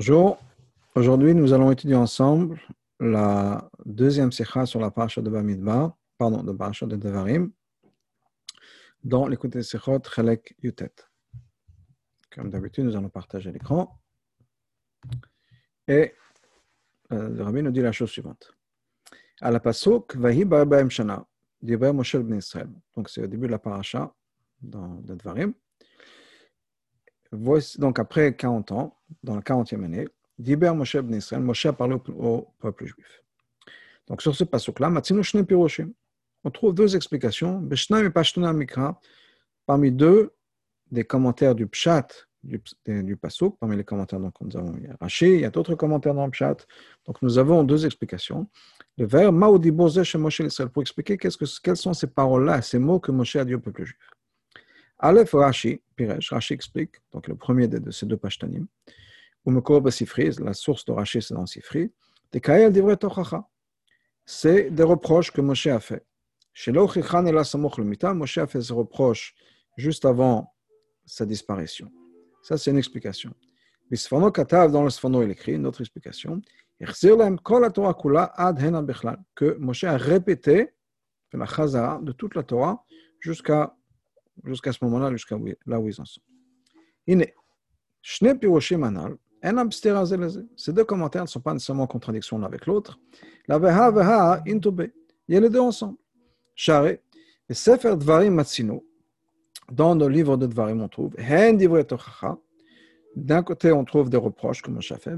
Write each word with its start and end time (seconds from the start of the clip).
Bonjour. 0.00 0.38
Aujourd'hui, 0.94 1.34
nous 1.34 1.52
allons 1.52 1.70
étudier 1.70 1.94
ensemble 1.94 2.58
la 3.00 3.70
deuxième 3.84 4.32
sikha 4.32 4.64
sur 4.64 4.80
la 4.80 4.90
paracha 4.90 5.20
de 5.20 5.28
Bamidbar, 5.28 5.94
pardon, 6.16 6.42
de 6.42 6.52
paracha 6.52 6.86
de 6.86 6.96
Devarim, 6.96 7.52
dans 9.04 9.28
l'écoute 9.28 9.50
des 9.50 9.62
sikhot 9.62 10.00
Chelek 10.02 10.56
Yutet. 10.62 10.94
Comme 12.30 12.48
d'habitude, 12.48 12.86
nous 12.86 12.96
allons 12.96 13.10
partager 13.10 13.52
l'écran. 13.52 14.00
Et 15.86 16.14
euh, 17.12 17.28
le 17.28 17.42
rabbi 17.42 17.62
nous 17.62 17.70
dit 17.70 17.82
la 17.82 17.92
chose 17.92 18.08
suivante. 18.08 18.56
À 19.42 19.50
la 19.50 19.60
pasuk, 19.60 20.16
Vahi 20.16 20.46
Ba'abaim 20.46 20.88
Shana, 20.88 21.26
Dibre 21.60 21.92
Moshe 21.92 22.16
ben 22.16 22.38
Israël. 22.38 22.70
Donc, 22.96 23.10
c'est 23.10 23.22
au 23.22 23.26
début 23.26 23.48
de 23.48 23.52
la 23.52 23.58
paracha 23.58 24.14
dans 24.62 24.94
Devarim 25.02 25.52
donc 27.32 27.98
après 27.98 28.34
40 28.34 28.72
ans, 28.72 28.99
dans 29.22 29.34
la 29.34 29.40
40e 29.40 29.84
année, 29.84 30.08
Diber 30.38 30.72
Moshe 30.74 30.96
ben 30.96 31.14
Israël, 31.14 31.42
Moshe 31.42 31.66
a 31.66 31.72
parlé 31.72 31.96
au, 32.16 32.48
peuple 32.58 32.86
juif. 32.86 33.22
Donc 34.06 34.22
sur 34.22 34.34
ce 34.34 34.44
passage-là, 34.44 34.90
on 36.42 36.50
trouve 36.50 36.74
deux 36.74 36.96
explications, 36.96 37.62
parmi 39.66 39.92
deux 39.92 40.32
des 40.90 41.04
commentaires 41.04 41.54
du 41.54 41.66
Pshat 41.66 42.08
du, 42.42 42.62
du 42.86 43.16
parmi 43.60 43.76
les 43.76 43.84
commentaires 43.84 44.18
donc, 44.18 44.34
nous 44.40 44.56
avons 44.56 44.74
il 44.76 45.26
il 45.26 45.40
y 45.40 45.44
a 45.44 45.50
d'autres 45.50 45.74
commentaires 45.74 46.14
dans 46.14 46.24
le 46.24 46.30
Pshat. 46.30 46.56
Donc 47.06 47.20
nous 47.22 47.38
avons 47.38 47.62
deux 47.64 47.84
explications. 47.84 48.48
Le 48.96 49.06
vers 49.06 49.32
Maudi 49.32 49.70
chez 50.04 50.18
Moshe 50.18 50.40
Israël, 50.40 50.70
pour 50.70 50.82
expliquer 50.82 51.16
que, 51.16 51.28
quelles 51.62 51.76
sont 51.76 51.92
ces 51.92 52.06
paroles-là, 52.06 52.62
ces 52.62 52.78
mots 52.78 53.00
que 53.00 53.12
Moshe 53.12 53.36
a 53.36 53.44
dit 53.44 53.54
au 53.54 53.60
peuple 53.60 53.84
juif. 53.84 54.10
Aleph 55.02 55.32
Rashi, 55.32 55.80
Piresh, 55.96 56.30
Rashi 56.30 56.52
explique, 56.54 56.96
donc 57.10 57.26
le 57.26 57.34
premier 57.34 57.68
de, 57.68 57.90
ces 57.90 58.06
deux 58.06 58.18
pashtanim, 58.18 58.66
ou 59.44 59.50
Mekor 59.50 59.90
Sifri, 59.90 60.30
la 60.38 60.52
source 60.52 60.84
de 60.84 60.92
Rashi 60.92 61.22
c'est 61.22 61.34
dans 61.34 61.46
Sifri. 61.46 61.90
C'est 64.26 64.70
des 64.70 64.82
reproches 64.82 65.32
que 65.32 65.40
Moshe 65.40 65.66
a 65.66 65.80
fait. 65.80 66.04
Chez 66.52 66.70
et 66.70 66.74
la 66.74 67.42
Mita, 67.78 68.14
Moshe 68.14 68.38
a 68.38 68.46
fait 68.46 68.60
ces 68.60 68.72
reproches 68.72 69.34
juste 69.76 70.04
avant 70.04 70.54
sa 71.06 71.24
disparition. 71.24 71.90
Ça, 72.42 72.58
c'est 72.58 72.70
une 72.70 72.78
explication. 72.78 73.32
Bisfano 73.90 74.30
Katav, 74.30 74.70
dans 74.70 74.84
le 74.84 74.90
Sfano, 74.90 75.22
il 75.22 75.30
écrit 75.30 75.54
une 75.54 75.66
autre 75.66 75.80
explication. 75.80 76.40
Que 79.34 79.56
Moshe 79.58 79.84
a 79.84 79.96
répété 79.96 80.70
la 81.32 81.46
chazara 81.46 81.98
de 82.02 82.12
toute 82.12 82.34
la 82.34 82.42
Torah 82.42 82.84
jusqu'à 83.20 83.74
jusqu'à 84.44 84.72
ce 84.72 84.78
moment-là, 84.84 85.10
jusqu'à 85.12 85.36
là 85.66 85.80
où 85.80 85.88
ils 85.88 86.00
en 86.00 86.04
sont. 86.04 86.20
Ces 90.56 90.72
deux 90.72 90.84
commentaires 90.84 91.22
ne 91.22 91.28
sont 91.28 91.40
pas 91.40 91.52
nécessairement 91.52 91.84
en 91.84 91.86
contradiction 91.86 92.38
l'un 92.38 92.46
avec 92.46 92.66
l'autre. 92.66 92.98
La 93.48 93.58
veha 93.58 93.90
veha 93.90 94.42
intube. 94.46 94.90
Il 95.28 95.34
y 95.34 95.36
a 95.36 95.40
les 95.40 95.50
deux 95.50 95.60
ensemble. 95.60 95.96
Share. 96.54 96.96
Et 97.48 97.54
Sefer 97.54 97.96
Dvarim 97.96 98.34
Matsino, 98.34 98.84
dans 99.72 99.94
le 99.94 100.08
livre 100.08 100.36
de 100.36 100.46
Dvarim, 100.46 100.80
on 100.82 100.88
trouve 100.88 101.14
Hen. 101.18 101.58
D'un 103.16 103.42
côté, 103.42 103.72
on 103.72 103.84
trouve 103.84 104.08
des 104.08 104.16
reproches, 104.16 104.62
comme 104.62 104.74
Moshe 104.74 104.92
fait, 104.94 105.14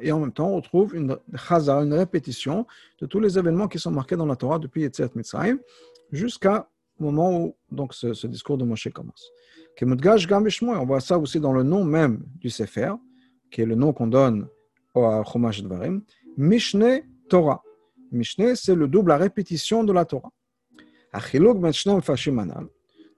et 0.00 0.12
en 0.12 0.20
même 0.20 0.32
temps, 0.32 0.48
on 0.48 0.60
trouve 0.62 0.96
une 0.96 1.18
chazara, 1.34 1.82
une 1.82 1.92
répétition 1.92 2.66
de 3.00 3.06
tous 3.06 3.20
les 3.20 3.38
événements 3.38 3.68
qui 3.68 3.78
sont 3.78 3.90
marqués 3.90 4.16
dans 4.16 4.24
la 4.24 4.34
Torah 4.34 4.58
depuis 4.58 4.80
Yetziat 4.82 5.10
Mitzrayim 5.14 5.58
jusqu'à 6.10 6.70
moment 6.98 7.38
où 7.38 7.56
donc, 7.70 7.94
ce, 7.94 8.26
discours 8.26 8.58
de 8.58 8.64
Moshe 8.64 8.88
commence. 8.92 9.30
On 9.80 10.86
voit 10.86 11.00
ça 11.00 11.18
aussi 11.18 11.40
dans 11.40 11.52
le 11.52 11.62
nom 11.62 11.84
même 11.84 12.24
du 12.36 12.50
Sefer, 12.50 12.92
qui 13.50 13.60
est 13.60 13.66
le 13.66 13.74
nom 13.74 13.92
qu'on 13.92 14.06
donne 14.06 14.48
au 14.94 15.22
Chumash 15.24 15.62
Dvarim, 15.62 16.02
Mishneh 16.36 17.04
Torah. 17.28 17.62
Mishneh, 18.10 18.54
c'est 18.54 18.74
le 18.74 18.88
double, 18.88 19.10
la 19.10 19.18
répétition 19.18 19.84
de 19.84 19.92
la 19.92 20.04
Torah. 20.04 20.32
Ben 21.12 21.20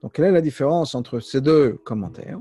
donc, 0.01 0.13
quelle 0.13 0.25
est 0.25 0.31
la 0.31 0.41
différence 0.41 0.95
entre 0.95 1.19
ces 1.19 1.41
deux 1.41 1.73
commentaires? 1.73 2.39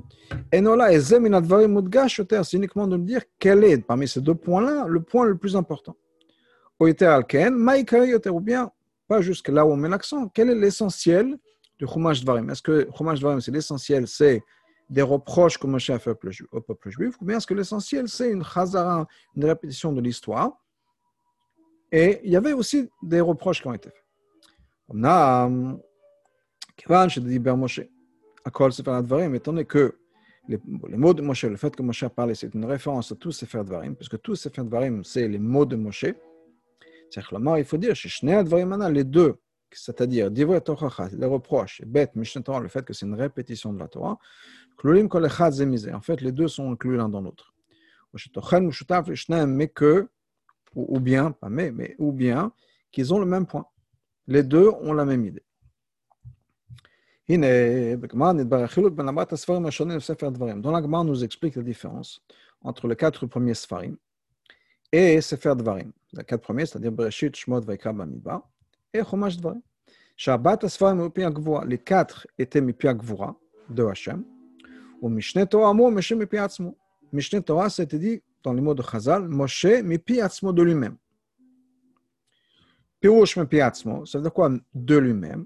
C'est 0.52 2.56
uniquement 2.56 2.86
de 2.86 2.96
me 2.96 3.04
dire 3.04 3.22
quel 3.40 3.64
est, 3.64 3.78
parmi 3.78 4.06
ces 4.06 4.20
deux 4.20 4.36
points-là, 4.36 4.86
le 4.86 5.02
point 5.02 5.26
le 5.26 5.36
plus 5.36 5.56
important. 5.56 5.96
Ou 6.78 6.86
bien 8.40 8.70
pas 9.08 9.20
jusque 9.22 9.48
là 9.48 9.66
où 9.66 9.70
on 9.70 9.76
met 9.76 9.88
l'accent. 9.88 10.28
Quel 10.28 10.50
est 10.50 10.54
l'essentiel 10.54 11.36
du 11.78 11.86
Chumash 11.86 12.22
Dvarim? 12.22 12.48
Est-ce 12.50 12.62
que 12.62 12.88
Chumash 12.96 13.20
Dvarim, 13.20 13.40
c'est 13.40 13.50
l'essentiel, 13.50 14.06
c'est 14.06 14.42
des 14.88 15.02
reproches 15.02 15.58
que 15.58 15.66
Moshe 15.66 15.90
a 15.90 15.98
fait 15.98 16.10
au 16.52 16.60
peuple 16.60 16.90
juif, 16.90 17.16
ou 17.20 17.24
bien 17.24 17.38
est-ce 17.38 17.46
que 17.46 17.54
l'essentiel, 17.54 18.08
c'est 18.08 18.30
une 18.30 18.44
chazara, 18.44 19.06
une 19.34 19.44
répétition 19.44 19.92
de 19.92 20.00
l'histoire? 20.00 20.52
Et 21.90 22.20
il 22.24 22.30
y 22.30 22.36
avait 22.36 22.52
aussi 22.52 22.88
des 23.02 23.20
reproches 23.20 23.60
qui 23.60 23.66
ont 23.66 23.74
été 23.74 23.90
faits. 23.90 24.04
On 24.88 25.04
a, 25.04 25.48
je 27.08 27.20
dis 27.20 27.38
Moshe, 27.38 27.80
à 28.44 28.50
quoi 28.50 28.70
se 28.70 28.82
faire 28.82 29.02
Dvarim, 29.02 29.34
étant 29.34 29.52
donné 29.52 29.64
que 29.64 29.98
les, 30.48 30.58
mots 30.64 31.12
de 31.12 31.20
Moshe, 31.20 31.44
le 31.44 31.56
fait 31.56 31.74
que 31.74 31.82
Moshe 31.82 32.02
a 32.02 32.08
parlé, 32.10 32.34
c'est 32.34 32.54
une 32.54 32.64
référence 32.64 33.12
à 33.12 33.16
tous 33.16 33.44
faire 33.44 33.64
Dvarim, 33.64 33.94
puisque 33.94 34.20
tous 34.22 34.48
faire 34.48 34.64
Dvarim, 34.64 35.04
c'est 35.04 35.28
les 35.28 35.38
mots 35.38 35.66
de 35.66 35.76
Moshe 35.76 36.06
il 37.16 37.64
faut 37.64 37.78
dire, 37.78 37.94
les 38.90 39.04
deux, 39.04 39.36
c'est-à-dire 39.70 40.30
les 40.30 41.26
reproches, 41.26 41.82
bête, 41.86 42.12
le 42.14 42.68
fait 42.68 42.84
que 42.84 42.92
c'est 42.92 43.06
une 43.06 43.14
répétition 43.14 43.72
de 43.72 43.78
la 43.78 43.88
Torah, 43.88 44.18
en 44.84 46.00
fait, 46.00 46.20
les 46.20 46.32
deux 46.32 46.48
sont 46.48 46.72
inclus 46.72 46.96
l'un 46.96 47.08
dans 47.08 47.20
l'autre. 47.20 47.54
Mais 49.46 49.68
que, 49.68 50.08
ou 50.74 51.00
bien, 51.00 51.32
pas 51.32 51.48
mais, 51.48 51.72
mais 51.72 51.94
ou 51.98 52.12
bien, 52.12 52.52
qu'ils 52.90 53.12
ont 53.12 53.18
le 53.18 53.26
même 53.26 53.46
point. 53.46 53.66
Les 54.26 54.42
deux 54.42 54.68
ont 54.68 54.92
la 54.92 55.04
même 55.04 55.24
idée. 55.24 55.42
Dans 57.28 57.36
la 60.70 60.80
nous 61.04 61.24
explique 61.24 61.56
la 61.56 61.62
différence 61.62 62.22
entre 62.62 62.88
les 62.88 62.96
quatre 62.96 63.26
premiers 63.26 63.54
Sfarim 63.54 63.96
et 64.92 65.20
Sefer 65.20 65.54
Dvarim. 65.56 65.92
Les 66.12 66.24
quatre 66.24 66.42
premiers, 66.42 66.66
c'est-à-dire 66.66 66.92
Bereshit, 66.92 67.34
Shmot, 67.36 67.60
Vaikra, 67.60 67.92
Bamidbar, 67.92 68.48
et 68.92 69.02
Chumash 69.02 69.36
Dvarim. 69.36 69.62
Shabbat 70.16 70.64
Asfarim 70.64 71.02
Mipi 71.02 71.22
Agvura. 71.22 71.64
Les 71.64 71.78
quatre 71.78 72.26
étaient 72.36 72.60
Mipi 72.60 72.88
Agvura 72.88 73.36
de 73.68 73.84
Hachem. 73.84 74.24
Ou 75.00 75.08
Mishneh 75.08 75.46
Torah 75.46 75.70
Amor, 75.70 75.92
Moshe 75.92 76.12
Mipi 76.12 76.38
Atzmo. 76.38 76.76
Mishneh 77.12 77.40
Torah, 77.40 77.70
c'était 77.70 77.98
dit 77.98 78.22
dans 78.42 78.52
les 78.52 78.60
mots 78.60 78.74
de 78.74 78.82
Chazal, 78.82 79.28
Moshe 79.28 79.66
Mipi 79.84 80.20
Atzmo 80.20 80.52
de 80.52 80.62
lui-même. 80.62 80.96
Pirouche 83.00 83.36
Mipi 83.36 83.60
Atzmo, 83.60 84.04
ça 84.06 84.18
veut 84.18 84.22
dire 84.22 84.32
quoi 84.32 84.50
de 84.74 84.96
lui-même? 84.96 85.44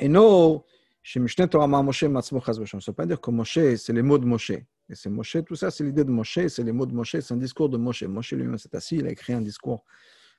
Et 0.00 0.08
non, 0.08 0.64
Ça 1.02 1.20
ne 1.20 1.24
veut 1.24 2.92
pas 2.92 3.06
dire 3.06 3.20
que 3.20 3.30
Moshe, 3.30 3.58
c'est 3.76 3.92
les 3.92 4.02
mots 4.02 4.18
de 4.18 4.26
Moshe. 4.26 4.50
Et 4.50 4.94
c'est 4.94 5.10
Moshe, 5.10 5.36
tout 5.46 5.54
ça, 5.54 5.70
c'est 5.70 5.84
l'idée 5.84 6.04
de 6.04 6.10
Moshe, 6.10 6.46
c'est 6.48 6.62
les 6.62 6.72
mots 6.72 6.86
de 6.86 6.94
Moshe, 6.94 7.18
c'est 7.20 7.34
un 7.34 7.36
discours 7.36 7.68
de 7.68 7.76
Moshe. 7.76 8.02
Moshe 8.04 8.32
lui-même 8.32 8.58
s'est 8.58 8.74
assis, 8.74 8.96
il 8.96 9.06
a 9.06 9.10
écrit 9.10 9.32
un 9.32 9.40
discours, 9.40 9.84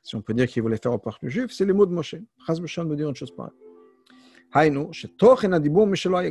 si 0.01 0.15
on 0.15 0.21
peut 0.21 0.33
dire 0.33 0.47
qu'il 0.47 0.61
voulait 0.63 0.77
faire 0.77 0.93
au 0.93 0.97
peuple 0.97 1.27
juif, 1.27 1.51
c'est 1.51 1.65
les 1.65 1.73
mots 1.73 1.85
de 1.85 1.93
Moshe. 1.93 2.15
Chaz 2.45 2.59
me 2.59 2.95
dire 2.95 3.09
une 3.09 3.15
chose 3.15 3.31
pareille. 3.35 3.53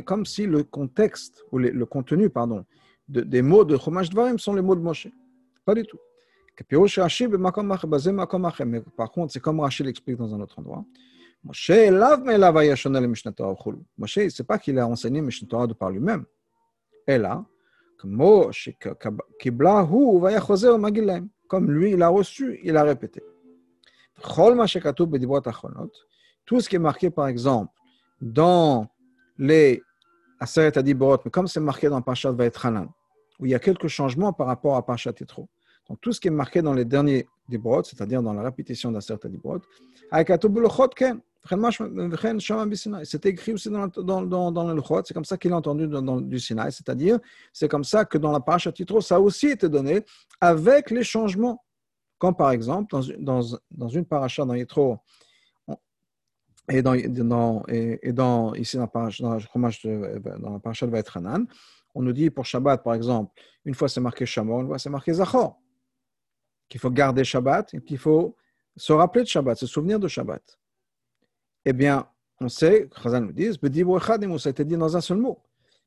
Comme 0.03 0.25
si 0.25 0.45
le 0.45 0.63
contexte, 0.63 1.45
ou 1.51 1.57
le 1.57 1.85
contenu, 1.85 2.29
pardon, 2.29 2.65
des 3.07 3.41
mots 3.41 3.63
de 3.63 3.77
Chumash 3.77 4.09
Dvarim 4.09 4.37
sont 4.37 4.53
les 4.53 4.61
mots 4.61 4.75
de 4.75 4.81
Moshe. 4.81 5.07
Pas 5.65 5.73
du 5.75 5.83
tout. 5.83 5.99
Mais 8.65 8.81
par 8.97 9.11
contre, 9.11 9.31
c'est 9.31 9.39
comme 9.39 9.61
Rachid 9.61 9.85
l'explique 9.85 10.17
dans 10.17 10.35
un 10.35 10.41
autre 10.41 10.59
endroit. 10.59 10.83
Moshe, 11.43 11.71
Moshe, 13.97 14.19
c'est 14.29 14.43
pas 14.45 14.59
qu'il 14.59 14.77
a 14.77 14.87
enseigné 14.87 15.21
Mishnah 15.21 15.47
Torah 15.47 15.67
de 15.67 15.73
par 15.73 15.89
lui-même. 15.89 16.25
Et 17.07 17.17
là, 17.17 17.45
comme 21.47 21.71
lui, 21.71 21.91
il 21.91 22.01
a 22.01 22.07
reçu, 22.09 22.59
il 22.63 22.77
a 22.77 22.83
répété. 22.83 23.21
Tout 26.45 26.61
ce 26.61 26.69
qui 26.69 26.75
est 26.75 26.79
marqué, 26.79 27.09
par 27.09 27.27
exemple, 27.27 27.73
dans 28.21 28.87
les 29.37 29.81
Aseret 30.39 30.77
Adiborot, 30.77 31.17
mais 31.25 31.31
comme 31.31 31.47
c'est 31.47 31.59
marqué 31.59 31.89
dans 31.89 32.01
Parashat 32.01 32.31
Vaetranan, 32.31 32.89
où 33.39 33.45
il 33.45 33.51
y 33.51 33.55
a 33.55 33.59
quelques 33.59 33.87
changements 33.87 34.33
par 34.33 34.47
rapport 34.47 34.75
à 34.75 34.85
Parashat 34.85 35.13
Yitro. 35.19 35.49
Donc, 35.89 35.99
tout 36.01 36.11
ce 36.11 36.19
qui 36.19 36.27
est 36.27 36.31
marqué 36.31 36.61
dans 36.61 36.73
les 36.73 36.85
derniers 36.85 37.27
Diborot, 37.47 37.83
c'est-à-dire 37.83 38.21
dans 38.21 38.33
la 38.33 38.43
répétition 38.43 38.91
d'Aseret 38.91 39.25
Adiborot, 39.25 39.61
c'était 43.03 43.29
écrit 43.29 43.53
aussi 43.53 43.69
dans, 43.69 43.87
dans, 43.87 44.21
dans, 44.21 44.51
dans 44.51 44.73
le 44.73 44.81
Chot, 44.81 45.03
c'est 45.05 45.13
comme 45.13 45.25
ça 45.25 45.37
qu'il 45.37 45.53
a 45.53 45.57
entendu 45.57 45.87
dans, 45.87 46.19
du 46.19 46.39
Sinaï, 46.39 46.71
c'est-à-dire, 46.71 47.19
c'est 47.53 47.69
comme 47.69 47.83
ça 47.83 48.05
que 48.05 48.17
dans 48.17 48.31
la 48.31 48.39
paracha 48.39 48.71
Titro, 48.71 48.99
ça 49.01 49.15
a 49.15 49.19
aussi 49.19 49.47
été 49.47 49.69
donné 49.69 50.03
avec 50.41 50.91
les 50.91 51.03
changements. 51.03 51.63
Comme 52.17 52.35
par 52.35 52.51
exemple, 52.51 52.93
dans, 53.19 53.87
une 53.87 54.05
paracha 54.05 54.43
dans 54.43 54.53
Yitro, 54.53 54.97
et 56.69 56.81
dans, 56.81 56.93
et, 56.93 57.07
dans, 58.13 58.53
ici 58.53 58.77
dans, 58.77 58.89
dans, 58.91 59.09
dans 59.19 60.53
la 60.53 60.59
paracha 60.59 60.85
de 60.85 60.91
Vaetranan, 60.91 61.47
On 61.95 62.03
nous 62.03 62.13
dit 62.13 62.29
pour 62.29 62.45
Shabbat, 62.45 62.83
par 62.83 62.93
exemple, 62.93 63.31
une 63.65 63.73
fois 63.73 63.87
c'est 63.87 64.01
marqué 64.01 64.25
Shamor, 64.25 64.61
une 64.61 64.67
fois 64.67 64.77
c'est 64.77 64.89
marqué 64.89 65.13
Zachor. 65.13 65.57
Qu'il 66.67 66.79
faut 66.79 66.91
garder 66.91 67.23
Shabbat 67.23 67.73
et 67.73 67.81
qu'il 67.81 67.97
faut 67.97 68.35
se 68.75 68.93
rappeler 68.93 69.23
de 69.23 69.27
Shabbat, 69.29 69.57
se 69.57 69.65
souvenir 69.65 69.99
de 69.99 70.07
Shabbat. 70.07 70.58
Eh 71.65 71.73
bien, 71.73 72.07
on 72.39 72.49
sait, 72.49 72.89
Chazal 73.01 73.25
nous 73.25 73.31
dit, 73.31 73.49
dit 73.49 74.77
dans 74.77 74.97
un 74.97 75.01
seul 75.01 75.17
mot. 75.17 75.39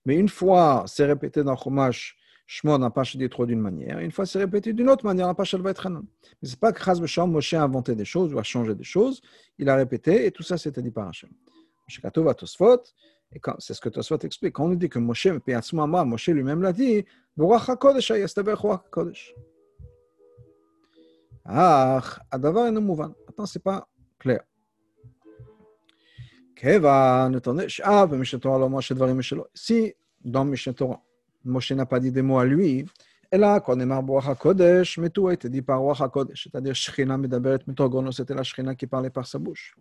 Mais 0.04 0.16
une 0.16 0.28
fois 0.28 0.84
c'est 0.86 1.04
répété 1.04 1.42
dans 1.44 1.56
Chumash 1.56 2.16
Shmon 2.46 2.76
n'a 2.76 2.90
pas 2.90 3.02
dit 3.02 3.28
trop 3.28 3.46
d'une 3.46 3.60
manière, 3.60 4.00
une 4.00 4.10
fois 4.10 4.26
c'est 4.26 4.38
répété 4.38 4.72
d'une 4.72 4.90
autre 4.90 5.06
manière, 5.06 5.26
n'a 5.26 5.34
pas 5.34 5.44
Mais 5.44 6.48
ce 6.48 6.50
n'est 6.50 6.58
pas 6.58 6.72
que 6.72 6.80
Chaz 6.80 7.00
Moshe 7.26 7.54
a 7.54 7.62
inventé 7.62 7.94
des 7.94 8.04
choses 8.04 8.34
ou 8.34 8.38
a 8.38 8.42
changé 8.42 8.74
des 8.74 8.84
choses, 8.84 9.22
il 9.58 9.68
a 9.68 9.76
répété 9.76 10.26
et 10.26 10.30
tout 10.32 10.42
ça 10.42 10.58
c'était 10.58 10.82
dit 10.82 10.90
par 10.90 11.08
Hachem. 11.08 11.30
Et 13.34 13.40
c'est 13.58 13.74
ce 13.74 13.80
que 13.80 13.88
Tosfot 13.88 14.18
explique. 14.18 14.54
Quand 14.54 14.66
on 14.66 14.74
dit 14.74 14.88
que 14.88 14.98
Moshe, 14.98 15.26
Moshe 15.26 16.28
lui-même 16.28 16.62
l'a 16.62 16.72
dit, 16.72 17.04
Ah, 21.44 22.02
Adavar 22.30 22.66
est 22.66 22.72
mouvan. 22.72 23.14
Attends, 23.28 23.46
c'est 23.46 23.62
pas 23.62 23.88
clair. 24.18 24.42
Si 29.54 29.94
dans 30.24 30.44
Mishnah 30.44 30.72
Torah, 30.74 31.02
Moshe 31.44 31.72
n'a 31.72 31.86
pas 31.86 31.98
dit 31.98 32.12
des 32.12 32.22
mots 32.22 32.38
à 32.38 32.44
lui, 32.44 32.86
et 33.32 33.36
là, 33.36 33.58
quand 33.58 33.76
on 33.76 33.80
est 33.80 33.86
marre 33.86 34.28
HaKodesh, 34.28 34.98
mais 34.98 35.10
tout 35.10 35.26
a 35.26 35.32
été 35.32 35.48
dit 35.48 35.60
par 35.60 35.80
Ruach 35.80 36.00
HaKodesh, 36.00 36.44
c'est-à-dire 36.44 36.74
Shechina 36.74 37.18
c'était 38.12 38.34
la 38.34 38.44
Shechina 38.44 38.76
qui 38.76 38.86
parlait 38.86 39.10
par 39.10 39.26
sa 39.26 39.40
bouche. 39.40 39.74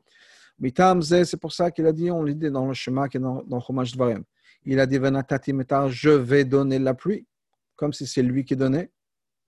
Mitam 0.59 1.03
c'est 1.03 1.37
pour 1.37 1.53
ça 1.53 1.69
qu'il 1.69 1.85
a 1.85 1.91
dit, 1.91 2.09
on 2.09 2.23
dit 2.23 2.49
dans 2.49 2.65
le 2.65 2.73
schéma 2.73 3.07
qui 3.07 3.17
est 3.17 3.19
dans, 3.19 3.43
dans 3.43 3.59
Chumash 3.59 3.91
Dvarim. 3.91 4.23
Il 4.65 4.79
a 4.79 4.87
dit 4.87 4.97
Venatati 4.97 5.53
Metar, 5.53 5.89
je 5.89 6.09
vais 6.09 6.45
donner 6.45 6.79
la 6.79 6.95
pluie, 6.95 7.27
comme 7.75 7.93
si 7.93 8.07
c'est 8.07 8.23
lui 8.23 8.43
qui 8.43 8.55
donnait, 8.55 8.89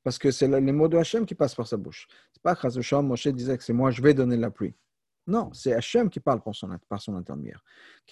parce 0.04 0.20
que 0.20 0.30
c'est 0.30 0.48
les 0.48 0.72
mots 0.72 0.88
de 0.88 0.98
Hachem 0.98 1.26
qui 1.26 1.34
passent 1.34 1.56
par 1.56 1.68
sa 1.68 1.78
bouche. 1.78 2.08
C'est 2.32 2.44
pas 2.44 2.56
que 2.56 3.02
Moshe 3.02 3.28
disait 3.30 3.58
que 3.58 3.64
c'est 3.64 3.74
moi, 3.74 3.90
je 3.90 4.04
vais 4.04 4.14
donner 4.14 4.38
la 4.38 4.52
pluie. 4.52 4.76
Non, 5.26 5.54
c'est 5.54 5.74
Hachem 5.74 6.10
qui 6.10 6.20
parle 6.20 6.42
par 6.42 6.54
son, 6.54 7.16
intermédiaire. 7.16 7.64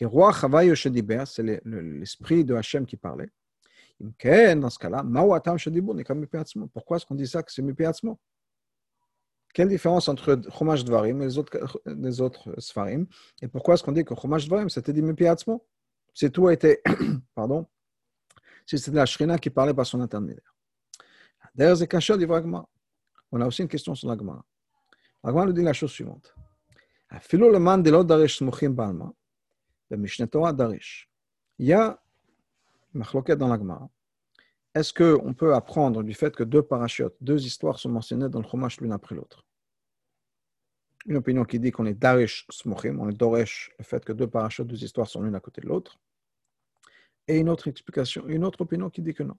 Roi 0.01 0.31
c'est 0.33 1.61
l'esprit 1.65 2.45
de 2.45 2.55
Hachem 2.55 2.85
qui 2.85 2.95
parlait. 2.95 3.29
Dans 3.99 4.69
ce 4.69 4.79
cas-là, 4.79 5.03
pourquoi 6.73 6.97
est-ce 6.97 7.05
qu'on 7.05 7.15
dit 7.15 7.27
ça 7.27 7.43
que 7.43 7.51
c'est 7.51 7.61
Mipiatzmo 7.61 8.19
Quelle 9.53 9.67
différence 9.67 10.07
entre 10.07 10.41
Chumash 10.57 10.85
Dvarim 10.85 11.21
et 11.21 11.25
les 11.25 11.37
autres, 11.37 12.49
les 12.49 12.61
Sfarim? 12.61 13.05
Et 13.41 13.47
pourquoi 13.47 13.73
est-ce 13.73 13.83
qu'on 13.83 13.91
dit 13.91 14.05
que 14.05 14.15
Chumash 14.15 14.47
Dvarim, 14.47 14.69
c'était 14.69 14.93
dit 14.93 15.01
Mipiatzmo 15.01 15.67
C'est 16.13 16.31
tout 16.31 16.47
a 16.47 16.53
été, 16.53 16.81
pardon, 17.35 17.67
si 18.65 18.79
c'était 18.79 18.97
la 18.97 19.05
Shrina 19.05 19.37
qui 19.37 19.49
parlait 19.49 19.73
par 19.73 19.85
son 19.85 19.99
intermédiaire. 20.01 20.55
C'est 21.75 21.87
caché 21.87 22.15
On 23.31 23.41
a 23.41 23.45
aussi 23.45 23.61
une 23.61 23.67
question 23.67 23.93
sur 23.93 24.07
la 24.07 24.17
Gemara. 24.17 24.43
La 25.23 25.29
Gemara 25.29 25.45
nous 25.45 25.53
dit 25.53 25.61
la 25.61 25.73
chose 25.73 25.91
suivante. 25.91 26.33
אפילו 27.16 27.52
למען 27.52 27.82
דלא 27.82 28.02
דרש 28.02 28.38
סמוכים 28.38 28.76
בעלמא, 28.76 29.06
במשנה 29.90 30.26
תורה 30.26 30.52
דרש. 30.52 31.08
Il 31.58 31.66
y 31.66 31.72
a 31.72 31.98
machloket 32.94 33.37
dans 33.37 33.48
la 33.48 33.58
Gemara. 33.58 33.88
Est-ce 34.75 34.93
qu'on 34.93 35.32
peut 35.32 35.54
apprendre 35.54 36.02
du 36.02 36.12
fait 36.12 36.34
que 36.34 36.44
deux 36.44 36.62
parachutes, 36.62 37.14
deux 37.20 37.46
histoires 37.46 37.78
sont 37.78 37.88
mentionnées 37.88 38.28
dans 38.28 38.40
le 38.40 38.46
Chumash 38.46 38.78
l'une 38.81 38.93
après 38.93 39.14
l'autre 39.14 39.43
Une 41.06 41.16
opinion 41.16 41.44
qui 41.44 41.58
dit 41.58 41.70
qu'on 41.70 41.87
est 41.87 41.94
darish 41.94 42.46
smochim, 42.50 42.98
on 43.00 43.08
est 43.08 43.16
doresh, 43.16 43.72
le 43.78 43.84
fait 43.84 44.04
que 44.04 44.12
deux 44.12 44.26
parachutes, 44.26 44.66
deux 44.66 44.84
histoires 44.84 45.06
sont 45.06 45.22
l'une 45.22 45.34
à 45.34 45.40
côté 45.40 45.62
de 45.62 45.66
l'autre. 45.66 45.98
Et 47.26 47.38
une 47.38 47.48
autre 47.48 47.69
explication, 47.69 48.28
une 48.28 48.44
autre 48.44 48.60
opinion 48.60 48.90
qui 48.90 49.00
dit 49.00 49.14
que 49.14 49.22
non. 49.22 49.38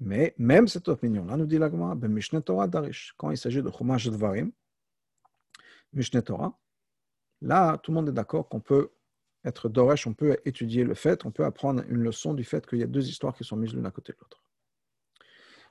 Mais 0.00 0.34
même 0.36 0.68
cette 0.68 0.88
opinion-là, 0.88 1.38
nous 1.38 1.46
dit 1.46 1.58
la 1.58 1.70
Gemara, 1.70 1.94
ben 1.94 2.12
Mishneh 2.12 2.42
Torah 2.42 2.68
darish, 2.68 3.14
quand 3.16 3.30
il 3.30 3.38
s'agit 3.38 3.62
de 3.62 3.70
Chumash 3.70 4.06
Dvarim, 4.08 4.52
Mishneh 5.95 6.21
Torah, 6.21 6.57
là, 7.41 7.77
tout 7.77 7.91
le 7.91 7.95
monde 7.95 8.09
est 8.09 8.13
d'accord 8.13 8.47
qu'on 8.49 8.59
peut 8.59 8.91
être 9.43 9.69
Doresh, 9.69 10.07
on 10.07 10.13
peut 10.13 10.37
étudier 10.45 10.83
le 10.83 10.93
fait, 10.93 11.25
on 11.25 11.31
peut 11.31 11.45
apprendre 11.45 11.83
une 11.87 12.01
leçon 12.01 12.33
du 12.33 12.43
fait 12.43 12.65
qu'il 12.67 12.79
y 12.79 12.83
a 12.83 12.87
deux 12.87 13.07
histoires 13.07 13.35
qui 13.35 13.43
sont 13.43 13.55
mises 13.55 13.73
l'une 13.73 13.85
à 13.85 13.91
côté 13.91 14.13
de 14.13 14.17
l'autre. 14.19 14.41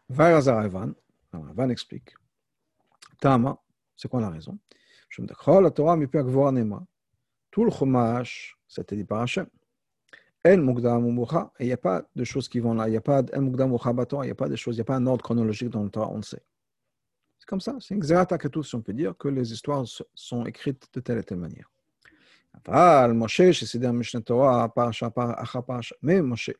Varazar 0.08 0.64
Evan, 0.64 0.94
Evan 1.32 1.70
explique. 1.70 2.14
Tama, 3.20 3.60
c'est 3.96 4.08
quoi 4.08 4.20
la 4.20 4.30
raison? 4.30 4.58
Je 5.08 5.22
me 5.22 5.26
dis, 5.26 5.34
la 5.62 5.70
Torah, 5.70 5.96
mais 5.96 6.06
Tout 7.50 7.64
le 7.64 7.70
Chumash, 7.70 8.58
c'était 8.66 8.96
dit 8.96 9.04
par 9.04 9.22
Hachem. 9.22 9.46
El 10.42 10.60
Mugdam 10.60 11.06
et 11.58 11.64
il 11.64 11.66
n'y 11.66 11.72
a 11.72 11.78
pas 11.78 12.04
de 12.14 12.24
choses 12.24 12.50
qui 12.50 12.60
vont 12.60 12.74
là, 12.74 12.86
il 12.86 12.90
n'y 12.90 12.98
a 12.98 13.00
pas 13.00 13.22
El 13.32 13.40
Mugdam 13.40 13.70
il 13.70 14.20
n'y 14.24 14.30
a 14.30 14.34
pas 14.34 14.48
de 14.48 14.56
choses, 14.56 14.76
il 14.76 14.78
n'y 14.78 14.82
a 14.82 14.84
pas 14.84 14.96
un 14.96 15.06
ordre 15.06 15.24
chronologique 15.24 15.70
dans 15.70 15.82
le 15.82 15.88
Torah, 15.88 16.10
on 16.10 16.16
le 16.16 16.22
sait. 16.22 16.42
C'est 17.44 17.50
comme 17.50 17.60
ça, 17.60 17.76
c'est 17.78 17.94
un 17.94 17.98
tout 18.48 18.62
si 18.62 18.74
on 18.74 18.80
peut 18.80 18.94
dire 18.94 19.14
que 19.18 19.28
les 19.28 19.52
histoires 19.52 19.84
sont 20.14 20.46
écrites 20.46 20.88
de 20.94 21.00
telle 21.00 21.18
et 21.18 21.22
telle 21.22 21.36
manière. 21.36 21.70
Mais 26.00 26.22
Moshe, 26.22 26.50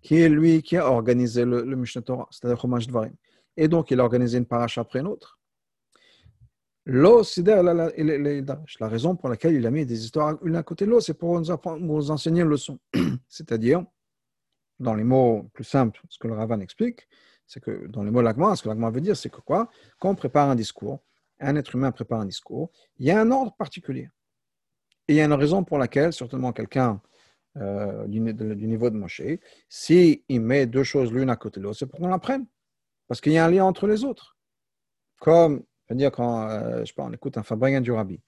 qui 0.00 0.16
est 0.16 0.30
lui 0.30 0.62
qui 0.62 0.78
a 0.78 0.90
organisé 0.90 1.44
le, 1.44 1.62
le 1.62 2.00
Torah, 2.00 2.26
c'est-à-dire 2.30 2.58
Chumash 2.58 2.86
Dvarim, 2.86 3.12
et 3.54 3.68
donc 3.68 3.90
il 3.90 4.00
a 4.00 4.04
organisé 4.04 4.38
une 4.38 4.46
paracha 4.46 4.80
après 4.80 5.00
une 5.00 5.08
autre. 5.08 5.38
La 6.86 7.22
raison 8.88 9.14
pour 9.14 9.28
laquelle 9.28 9.56
il 9.56 9.66
a 9.66 9.70
mis 9.70 9.84
des 9.84 10.06
histoires 10.06 10.38
l'une 10.42 10.56
à 10.56 10.62
côté 10.62 10.86
de 10.86 10.90
l'autre, 10.90 11.04
c'est 11.04 11.18
pour 11.18 11.38
nous, 11.38 11.54
nous 11.80 12.10
enseigner 12.10 12.40
une 12.40 12.48
leçon. 12.48 12.78
C'est-à-dire, 13.28 13.84
dans 14.80 14.94
les 14.94 15.04
mots 15.04 15.50
plus 15.52 15.64
simples, 15.64 16.00
ce 16.08 16.18
que 16.18 16.28
le 16.28 16.32
Ravan 16.32 16.60
explique, 16.60 17.06
c'est 17.48 17.60
que 17.60 17.86
dans 17.86 18.04
les 18.04 18.10
mots 18.10 18.22
l'agma, 18.22 18.54
ce 18.54 18.62
que 18.62 18.68
l'agma 18.68 18.90
veut 18.90 19.00
dire, 19.00 19.16
c'est 19.16 19.30
que 19.30 19.40
quoi? 19.40 19.68
Quand 19.98 20.10
on 20.10 20.14
prépare 20.14 20.50
un 20.50 20.54
discours, 20.54 21.00
un 21.40 21.56
être 21.56 21.74
humain 21.74 21.90
prépare 21.90 22.20
un 22.20 22.26
discours, 22.26 22.70
il 22.98 23.06
y 23.06 23.10
a 23.10 23.18
un 23.20 23.30
ordre 23.30 23.56
particulier. 23.56 24.10
Et 25.08 25.14
il 25.14 25.16
y 25.16 25.20
a 25.20 25.24
une 25.24 25.32
raison 25.32 25.64
pour 25.64 25.78
laquelle, 25.78 26.12
certainement 26.12 26.52
quelqu'un 26.52 27.00
euh, 27.56 28.06
du, 28.06 28.20
niveau 28.20 28.90
de 28.90 28.96
Moshe, 28.96 29.22
s'il 29.68 30.22
met 30.28 30.66
deux 30.66 30.84
choses 30.84 31.10
l'une 31.10 31.30
à 31.30 31.36
côté 31.36 31.58
de 31.58 31.64
l'autre, 31.64 31.78
c'est 31.78 31.86
pour 31.86 31.98
qu'on 31.98 32.08
l'apprenne. 32.08 32.46
Parce 33.08 33.22
qu'il 33.22 33.32
y 33.32 33.38
a 33.38 33.46
un 33.46 33.50
lien 33.50 33.64
entre 33.64 33.86
les 33.86 34.04
autres. 34.04 34.36
Comme, 35.18 35.64
je 35.86 35.94
veux 35.94 35.98
dire, 35.98 36.12
quand 36.12 36.50
euh, 36.50 36.80
je 36.80 36.84
sais 36.84 36.92
pas, 36.92 37.04
on 37.04 37.12
écoute 37.12 37.38
un 37.38 37.42
fabricant 37.42 37.80
du 37.80 37.92
rabbi, 37.92 38.20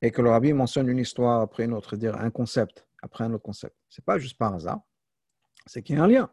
et 0.00 0.12
que 0.12 0.22
le 0.22 0.30
rabbi 0.30 0.52
mentionne 0.52 0.88
une 0.88 0.98
histoire 0.98 1.40
après 1.40 1.64
une 1.64 1.74
autre, 1.74 1.96
dire 1.96 2.16
un 2.16 2.30
concept 2.30 2.86
après 3.02 3.24
un 3.24 3.32
autre 3.32 3.42
concept. 3.42 3.74
Ce 3.88 4.00
n'est 4.00 4.04
pas 4.04 4.18
juste 4.18 4.38
par 4.38 4.54
hasard, 4.54 4.80
c'est 5.66 5.82
qu'il 5.82 5.96
y 5.96 5.98
a 5.98 6.04
un 6.04 6.08
lien. 6.08 6.32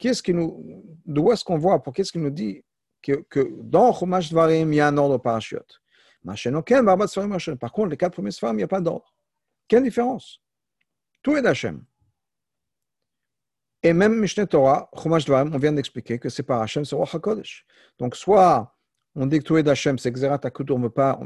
Qu'est-ce 0.00 0.22
qui 0.22 0.34
nous, 0.34 0.82
d'où 1.04 1.30
est-ce 1.30 1.44
qu'on 1.44 1.58
voit, 1.58 1.80
pour 1.82 1.92
qu'est-ce 1.92 2.10
qu'il 2.10 2.22
nous 2.22 2.30
dit 2.30 2.64
que, 3.02 3.12
que 3.28 3.52
dans 3.60 3.92
Chumash 3.92 4.30
Dvarim, 4.30 4.72
il 4.72 4.76
y 4.76 4.80
a 4.80 4.88
un 4.88 4.96
ordre 4.96 5.18
parachute? 5.18 5.80
Par 6.24 7.72
contre, 7.72 7.90
les 7.90 7.96
quatre 7.96 8.14
premiers 8.14 8.32
femmes, 8.32 8.56
il 8.56 8.58
n'y 8.58 8.64
a 8.64 8.68
pas 8.68 8.80
d'ordre. 8.80 9.14
Quelle 9.68 9.82
différence? 9.82 10.40
Tout 11.22 11.36
est 11.36 11.42
d'Hachem. 11.42 11.84
Et 13.82 13.92
même 13.92 14.18
Mishneh 14.18 14.46
Torah, 14.46 14.90
Chumash 15.00 15.26
Dvarim, 15.26 15.54
on 15.54 15.58
vient 15.58 15.72
d'expliquer 15.72 16.18
que 16.18 16.30
c'est 16.30 16.42
par 16.42 16.62
Hachem, 16.62 16.84
c'est 16.84 16.96
Roi 16.96 17.06
HaKodesh. 17.12 17.66
Donc, 17.98 18.16
soit 18.16 18.74
on 19.14 19.26
dit 19.26 19.38
que 19.38 19.44
tout 19.44 19.58
est 19.58 19.62
d'Hachem, 19.62 19.98
c'est 19.98 20.10
Xerat 20.10 20.40
Akutur, 20.42 20.76
on 20.76 20.78
ne 20.78 20.88
peut 20.88 20.94
pas 20.94 21.20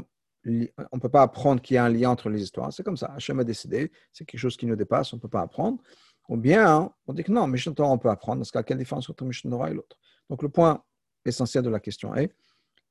peut 1.01 1.09
pas 1.09 1.23
apprendre 1.23 1.61
qu'il 1.61 1.75
y 1.75 1.77
a 1.77 1.85
un 1.85 1.89
lien 1.89 2.09
entre 2.09 2.29
les 2.29 2.43
histoires. 2.43 2.71
C'est 2.71 2.83
comme 2.83 2.97
ça. 2.97 3.07
Hachem 3.15 3.39
a 3.39 3.43
décidé. 3.43 3.91
C'est 4.11 4.25
quelque 4.25 4.39
chose 4.39 4.55
qui 4.55 4.65
nous 4.67 4.75
dépasse. 4.75 5.11
On 5.13 5.15
ne 5.15 5.21
peut 5.21 5.27
pas 5.27 5.41
apprendre. 5.41 5.81
Ou 6.29 6.37
bien, 6.37 6.91
on 7.07 7.13
dit 7.13 7.23
que 7.23 7.31
non, 7.31 7.47
Mishnah 7.47 7.73
Torah, 7.73 7.89
on 7.89 7.97
peut 7.97 8.09
apprendre. 8.09 8.39
Dans 8.39 8.45
ce 8.45 8.51
cas, 8.51 8.63
quelle 8.63 8.77
différence 8.77 9.09
entre 9.09 9.23
Mishnah 9.25 9.51
Torah 9.51 9.69
et 9.69 9.73
l'autre? 9.73 9.97
Donc, 10.29 10.41
le 10.41 10.49
point 10.49 10.83
essentiel 11.23 11.63
de 11.63 11.69
la 11.69 11.79
question 11.79 12.15
est 12.15 12.33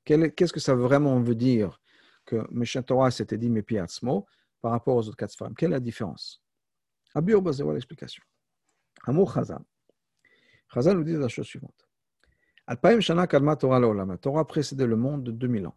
qu'est-ce 0.04 0.52
que 0.52 0.60
ça 0.60 0.74
vraiment 0.74 1.20
veut 1.20 1.34
dire 1.34 1.80
que 2.24 2.46
Mishnah 2.50 2.82
Torah 2.82 3.10
s'était 3.10 3.38
dit 3.38 3.50
Mepiatzmo 3.50 4.26
par 4.60 4.72
rapport 4.72 4.96
aux 4.96 5.08
autres 5.08 5.16
quatre 5.16 5.36
femmes 5.36 5.54
Quelle 5.54 5.70
est 5.70 5.76
la 5.76 5.80
différence? 5.80 6.42
Abur 7.14 7.42
Bazewa 7.42 7.72
l'explication? 7.74 8.22
Amour 9.04 9.32
Chazal. 9.32 9.62
Chazal 10.72 10.96
nous 10.96 11.04
dit 11.04 11.12
la 11.12 11.28
chose 11.28 11.46
suivante. 11.46 11.88
Alpaim 12.66 13.00
Shana 13.00 13.26
Kadma 13.26 13.56
Torah 13.56 13.78
La 13.78 14.16
Torah 14.16 14.46
précédait 14.46 14.86
le 14.86 14.96
monde 14.96 15.24
de 15.24 15.30
2000 15.30 15.66
ans. 15.66 15.76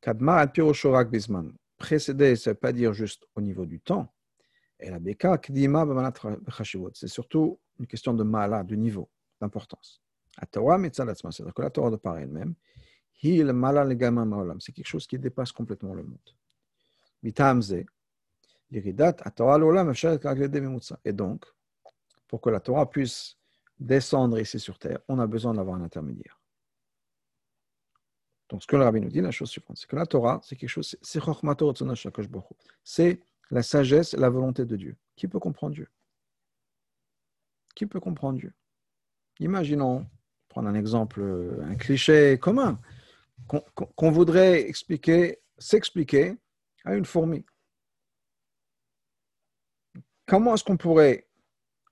Kadma 0.00 0.36
Al 0.36 0.52
Piroshorak 0.52 1.10
Bisman. 1.10 1.52
Précédait, 1.76 2.36
ça 2.36 2.50
ne 2.50 2.54
veut 2.54 2.60
pas 2.60 2.72
dire 2.72 2.92
juste 2.92 3.26
au 3.34 3.40
niveau 3.40 3.66
du 3.66 3.80
temps 3.80 4.14
Et 4.71 4.71
la 4.71 4.71
beka 4.71 4.71
kdima 4.71 4.71
C'est 6.94 7.08
surtout 7.08 7.60
une 7.78 7.86
question 7.86 8.14
de 8.14 8.22
mala, 8.22 8.64
de 8.64 8.74
niveau, 8.74 9.08
d'importance. 9.40 10.02
C'est-à-dire 10.50 11.54
que 11.54 11.62
la 11.62 11.70
Torah 11.70 11.90
de 11.90 11.96
par 11.96 12.18
elle-même, 12.18 12.54
c'est 13.14 14.72
quelque 14.72 14.86
chose 14.86 15.06
qui 15.06 15.18
dépasse 15.18 15.52
complètement 15.52 15.94
le 15.94 16.02
monde. 16.02 16.18
Et 21.04 21.12
donc, 21.12 21.44
pour 22.26 22.40
que 22.40 22.50
la 22.50 22.60
Torah 22.60 22.88
puisse 22.88 23.36
descendre 23.78 24.40
ici 24.40 24.58
sur 24.58 24.78
terre, 24.78 24.98
on 25.08 25.18
a 25.18 25.26
besoin 25.26 25.54
d'avoir 25.54 25.76
un 25.76 25.82
intermédiaire. 25.82 26.40
Donc, 28.48 28.62
ce 28.62 28.66
que 28.66 28.76
le 28.76 28.84
rabbi 28.84 29.00
nous 29.00 29.08
dit, 29.08 29.20
la 29.20 29.30
chose 29.30 29.50
suivante, 29.50 29.76
c'est 29.76 29.88
que 29.88 29.96
la 29.96 30.06
Torah, 30.06 30.40
c'est 30.42 30.56
quelque 30.56 30.68
chose, 30.68 30.96
c'est 31.00 31.20
la 33.52 33.62
sagesse 33.62 34.14
et 34.14 34.16
la 34.16 34.30
volonté 34.30 34.64
de 34.64 34.76
Dieu. 34.76 34.96
Qui 35.14 35.28
peut 35.28 35.38
comprendre 35.38 35.74
Dieu? 35.74 35.88
Qui 37.74 37.86
peut 37.86 38.00
comprendre 38.00 38.38
Dieu? 38.38 38.52
Imaginons, 39.40 40.06
prendre 40.48 40.68
un 40.68 40.74
exemple, 40.74 41.22
un 41.62 41.74
cliché 41.76 42.38
commun, 42.38 42.80
qu'on 43.46 44.10
voudrait 44.10 44.62
expliquer, 44.62 45.40
s'expliquer 45.58 46.36
à 46.84 46.94
une 46.94 47.04
fourmi. 47.04 47.44
Comment 50.26 50.54
est-ce 50.54 50.64
qu'on 50.64 50.78
pourrait 50.78 51.28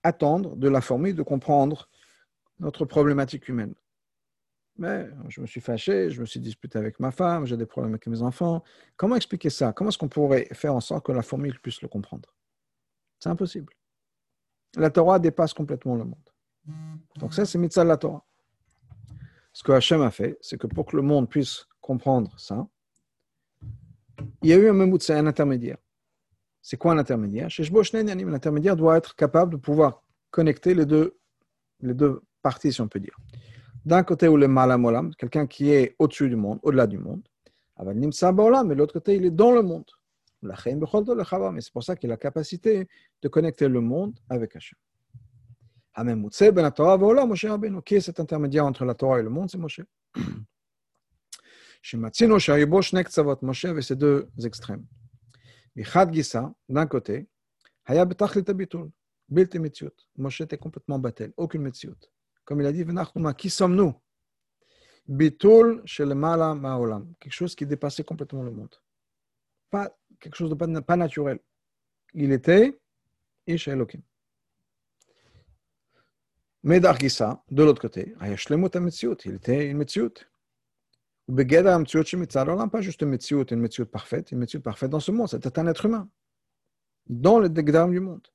attendre 0.03 0.57
de 0.57 0.69
la 0.69 0.81
fourmi 0.81 1.13
de 1.13 1.23
comprendre 1.23 1.91
notre 2.59 2.87
problématique 2.87 3.49
humaine? 3.49 3.75
Mais 4.81 5.11
je 5.29 5.43
me 5.43 5.47
suis 5.47 5.61
fâché, 5.61 6.11
je 6.11 6.21
me 6.23 6.27
suis 6.27 6.41
disputé 6.41 6.79
avec 6.79 6.99
ma 7.01 7.11
femme, 7.11 7.45
j'ai 7.45 7.59
des 7.59 7.67
problèmes 7.67 7.93
avec 7.93 8.07
mes 8.07 8.23
enfants. 8.23 8.65
Comment 8.97 9.15
expliquer 9.15 9.51
ça? 9.51 9.75
Comment 9.75 9.91
est-ce 9.91 9.99
qu'on 9.99 10.09
pourrait 10.09 10.49
faire 10.53 10.75
en 10.75 10.81
sorte 10.81 11.05
que 11.05 11.13
la 11.13 11.21
fourmi 11.21 11.53
puisse 11.53 11.83
le 11.83 11.89
comprendre? 11.89 12.35
C'est 13.19 13.29
impossible. 13.29 13.75
La 14.77 14.89
Torah 14.91 15.19
dépasse 15.19 15.53
complètement 15.53 15.97
le 15.97 16.05
monde. 16.05 16.31
Donc 17.19 17.35
ça, 17.35 17.45
c'est 17.45 17.59
mitzvah 17.59 17.85
de 17.85 17.89
la 17.89 17.99
Torah. 17.99 18.25
Ce 19.53 19.63
que 19.63 19.73
Hachem 19.73 20.01
a 20.01 20.11
fait, 20.11 20.39
c'est 20.41 20.57
que 20.59 20.67
pour 20.67 20.87
que 20.87 20.97
le 20.97 21.03
monde 21.03 21.29
puisse 21.29 21.67
comprendre 21.83 22.33
ça, 22.39 22.67
il 24.43 24.49
y 24.49 24.55
a 24.55 24.57
eu 24.57 24.71
un 24.71 24.99
c'est 24.99 25.15
un 25.15 25.27
intermédiaire. 25.27 25.77
C'est 26.63 26.79
quoi 26.79 26.93
un 26.93 26.99
intermédiaire? 26.99 27.49
L'intermédiaire 27.59 28.77
doit 28.77 28.97
être 28.97 29.15
capable 29.15 29.53
de 29.53 29.57
pouvoir 29.59 30.03
connecter 30.31 30.73
les 30.73 30.87
deux, 30.87 31.19
les 31.81 31.95
deux 31.95 32.23
parties, 32.41 32.73
si 32.73 32.81
on 32.81 32.89
peut 32.89 33.01
dire. 33.01 33.17
D'un 33.85 34.03
côté, 34.03 34.29
où 34.29 34.37
le 34.37 34.47
malamolam, 34.49 35.15
quelqu'un 35.15 35.47
qui 35.47 35.71
est 35.71 35.97
au-dessus 35.99 36.29
du 36.29 36.37
monde, 36.37 36.59
au-delà 36.63 36.87
du 36.87 36.99
monde, 36.99 37.23
mais 37.83 37.95
de 37.95 38.75
l'autre 38.75 38.93
côté, 38.93 39.17
il 39.17 39.25
est 39.25 39.31
dans 39.31 39.53
le 39.53 39.63
monde. 39.63 39.91
Mais 40.43 40.55
c'est 40.57 41.73
pour 41.73 41.83
ça 41.83 41.97
qu'il 41.97 42.11
a 42.11 42.15
la 42.15 42.17
capacité 42.19 42.89
de 43.23 43.29
connecter 43.29 43.69
le 43.69 43.81
monde 43.81 44.19
avec 44.29 44.55
Hachem. 44.57 44.79
Ben 45.97 46.23
qui 47.85 47.95
est 47.95 48.01
cet 48.01 48.21
intermédiaire 48.21 48.65
entre 48.65 48.85
la 48.85 48.95
Torah 48.95 49.19
et 49.21 49.23
le 49.23 49.31
monde? 49.31 49.51
C'est 49.51 49.59
Moshe. 49.59 49.81
Moshe 51.95 53.65
avait 53.65 53.83
ces 53.83 53.97
deux 53.97 54.29
extrêmes. 54.45 54.85
D'un 56.69 56.87
côté, 56.87 57.29
Moshe 60.17 60.41
était 60.41 60.59
complètement 60.59 60.99
battel, 60.99 61.33
aucune 61.37 61.63
metziut. 61.63 61.97
Comme 62.51 62.63
il 62.63 62.67
a 62.67 62.73
dit, 62.73 62.85
qui 63.37 63.49
sommes-nous? 63.49 63.95
Bitul 65.07 65.85
ma'olam. 66.01 67.15
Quelque 67.21 67.33
chose 67.33 67.55
qui 67.55 67.65
dépassait 67.65 68.03
complètement 68.03 68.43
le 68.43 68.51
monde. 68.51 68.75
Pas 69.71 69.97
quelque 70.19 70.35
chose 70.35 70.51
de 70.51 70.57
pas, 70.57 70.67
pas 70.83 70.97
naturel. 70.97 71.39
Il 72.13 72.33
était 72.33 72.77
Ish 73.47 73.69
Elohim. 73.69 74.03
Mais 76.65 76.81
d'Argissa, 76.81 77.41
de 77.49 77.63
l'autre 77.63 77.81
côté, 77.81 78.17
il 78.21 79.35
était 79.35 79.71
une 79.71 79.79
Shemitzad 82.05 82.71
pas 82.73 82.81
juste 82.81 83.03
une 83.03 83.11
Metziut, 83.11 83.45
une 83.53 83.61
Metziut 83.61 83.87
parfaite, 83.87 84.33
une 84.33 84.39
Metziut 84.39 84.59
parfaite 84.59 84.91
dans 84.91 84.99
ce 84.99 85.13
monde, 85.13 85.29
c'était 85.29 85.57
un 85.57 85.69
être 85.69 85.87
humain, 85.87 86.11
dans 87.07 87.39
le 87.39 87.49
Degdam 87.49 87.93
du 87.93 88.01
monde. 88.01 88.27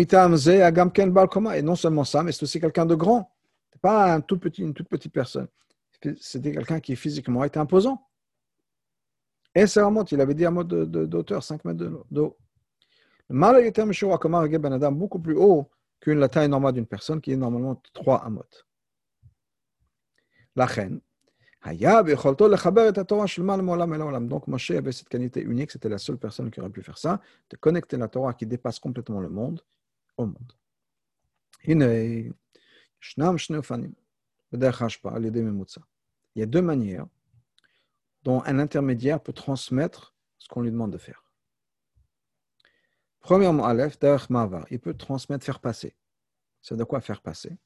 Et 0.00 1.62
non 1.62 1.76
seulement 1.76 2.04
ça, 2.04 2.22
mais 2.22 2.32
c'est 2.32 2.42
aussi 2.42 2.60
quelqu'un 2.60 2.86
de 2.86 2.94
grand. 2.94 3.30
Ce 3.72 3.78
pas 3.78 4.14
un 4.14 4.20
tout 4.20 4.38
petit, 4.38 4.62
une 4.62 4.74
toute 4.74 4.88
petite 4.88 5.12
personne. 5.12 5.48
C'était 6.20 6.52
quelqu'un 6.52 6.80
qui 6.80 6.96
physiquement 6.96 7.44
était 7.44 7.58
imposant. 7.58 8.06
Et 9.54 9.66
c'est 9.66 9.80
vraiment, 9.80 10.04
il 10.04 10.20
avait 10.20 10.34
dit 10.34 10.44
un 10.44 10.50
mot 10.50 10.64
d'auteur, 10.64 11.42
5 11.42 11.64
mètres 11.64 11.78
de 12.10 12.20
haut. 12.20 12.36
Le 13.28 13.36
mal 13.36 13.64
était 13.64 13.82
beaucoup 14.90 15.18
plus 15.18 15.36
haut 15.36 15.70
qu'une 16.00 16.18
la 16.18 16.28
taille 16.28 16.48
normale 16.48 16.74
d'une 16.74 16.86
personne 16.86 17.20
qui 17.20 17.32
est 17.32 17.36
normalement 17.36 17.80
3 17.92 18.24
amot. 18.24 18.42
La 20.56 20.66
reine. 20.66 21.00
Donc 24.28 24.46
Moshe 24.48 24.70
avait 24.72 24.92
cette 24.92 25.08
qualité 25.08 25.40
unique, 25.40 25.70
c'était 25.70 25.88
la 25.88 25.96
seule 25.96 26.18
personne 26.18 26.50
qui 26.50 26.60
aurait 26.60 26.68
pu 26.68 26.82
faire 26.82 26.98
ça, 26.98 27.22
de 27.48 27.56
connecter 27.56 27.96
la 27.96 28.08
Torah 28.08 28.34
qui 28.34 28.44
dépasse 28.44 28.78
complètement 28.78 29.20
le 29.20 29.30
monde 29.30 29.62
au 30.16 30.26
monde. 30.26 30.52
Il 31.66 31.78
y 36.40 36.42
a 36.42 36.46
deux 36.46 36.62
manières 36.62 37.06
dont 38.22 38.42
un 38.44 38.58
intermédiaire 38.58 39.22
peut 39.22 39.32
transmettre 39.32 40.14
ce 40.38 40.48
qu'on 40.48 40.62
lui 40.62 40.70
demande 40.70 40.92
de 40.92 40.98
faire. 40.98 41.24
Premièrement, 43.20 43.64
Aleph, 43.64 43.96
il 44.70 44.80
peut 44.80 44.94
transmettre, 44.94 45.44
faire 45.44 45.60
passer. 45.60 45.96
C'est 46.60 46.76
de 46.76 46.84
quoi 46.84 47.00
faire 47.00 47.22
passer? 47.22 47.56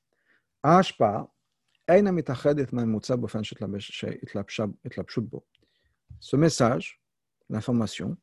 Ce 6.20 6.36
message, 6.36 7.00
l'information, 7.48 8.16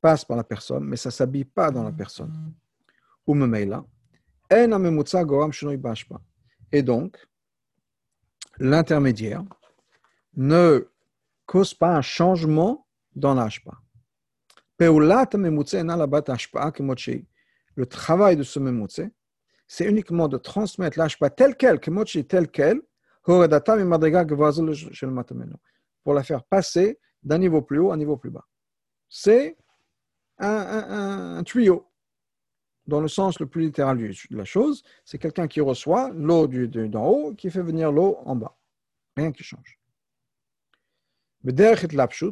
passe 0.00 0.24
par 0.24 0.36
la 0.36 0.44
personne, 0.44 0.84
mais 0.84 0.96
ça 0.96 1.08
ne 1.08 1.12
s'habille 1.12 1.44
pas 1.44 1.70
dans 1.70 1.82
la 1.84 1.92
personne. 1.92 2.54
Et 6.72 6.82
donc, 6.82 7.16
l'intermédiaire 8.58 9.44
ne 10.36 10.88
cause 11.46 11.74
pas 11.74 11.96
un 11.96 12.02
changement 12.02 12.86
dans 13.14 13.34
l'ashpa. 13.34 13.72
Le 17.76 17.86
travail 17.86 18.36
de 18.36 18.42
ce 18.42 18.58
memutse, 18.58 19.00
c'est 19.66 19.88
uniquement 19.88 20.28
de 20.28 20.36
transmettre 20.36 20.98
l'ashpa 20.98 21.30
tel 21.30 21.56
quel, 21.56 21.80
tel 21.80 22.50
quel, 22.50 22.82
pour 23.22 23.46
la 26.14 26.22
faire 26.22 26.44
passer 26.44 26.98
d'un 27.22 27.38
niveau 27.38 27.62
plus 27.62 27.78
haut 27.78 27.90
à 27.90 27.94
un 27.94 27.96
niveau 27.96 28.16
plus 28.16 28.30
bas. 28.30 28.46
C'est 29.08 29.56
un, 30.38 31.42
tuyau. 31.44 31.86
Dans 32.86 33.00
le 33.00 33.08
sens 33.08 33.40
le 33.40 33.46
plus 33.46 33.62
littéral 33.62 33.96
de 33.96 34.36
la 34.36 34.44
chose, 34.44 34.82
c'est 35.04 35.18
quelqu'un 35.18 35.48
qui 35.48 35.60
reçoit 35.60 36.10
l'eau 36.10 36.46
d'en 36.46 37.06
haut 37.06 37.34
qui 37.34 37.50
fait 37.50 37.62
venir 37.62 37.90
l'eau 37.90 38.18
en 38.24 38.36
bas. 38.36 38.56
Rien 39.16 39.32
qui 39.32 39.42
change. 39.42 39.78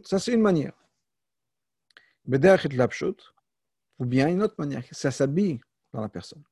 Ça, 0.04 0.18
c'est 0.18 0.32
une 0.32 0.40
manière. 0.42 0.72
Ou 3.98 4.04
bien 4.04 4.28
une 4.28 4.42
autre 4.42 4.54
manière, 4.58 4.82
ça 4.90 5.10
s'habille 5.10 5.60
dans 5.92 6.00
la 6.00 6.08
personne. 6.08 6.42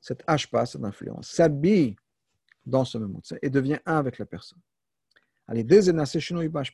Cette 0.00 0.22
ashpa, 0.26 0.66
cette 0.66 0.84
influence, 0.84 1.30
s'habille 1.30 1.96
dans 2.64 2.84
ce 2.84 2.98
memutsa 2.98 3.36
et 3.42 3.50
devient 3.50 3.78
un 3.84 3.96
avec 3.96 4.18
la 4.18 4.26
personne. 4.26 4.60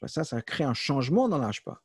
Ça, 0.06 0.24
ça 0.24 0.42
crée 0.42 0.64
un 0.64 0.74
changement 0.74 1.28
dans 1.28 1.38
l'ashpa, 1.38 1.80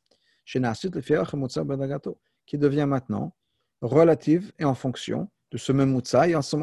qui 2.46 2.58
devient 2.58 2.86
maintenant 2.88 3.36
relative 3.82 4.52
et 4.60 4.66
en 4.66 4.76
fonction 4.76 5.30
de 5.52 5.58
ce 5.58 5.72
memutsa 5.72 6.28
et 6.28 6.34
à 6.34 6.42
son, 6.42 6.60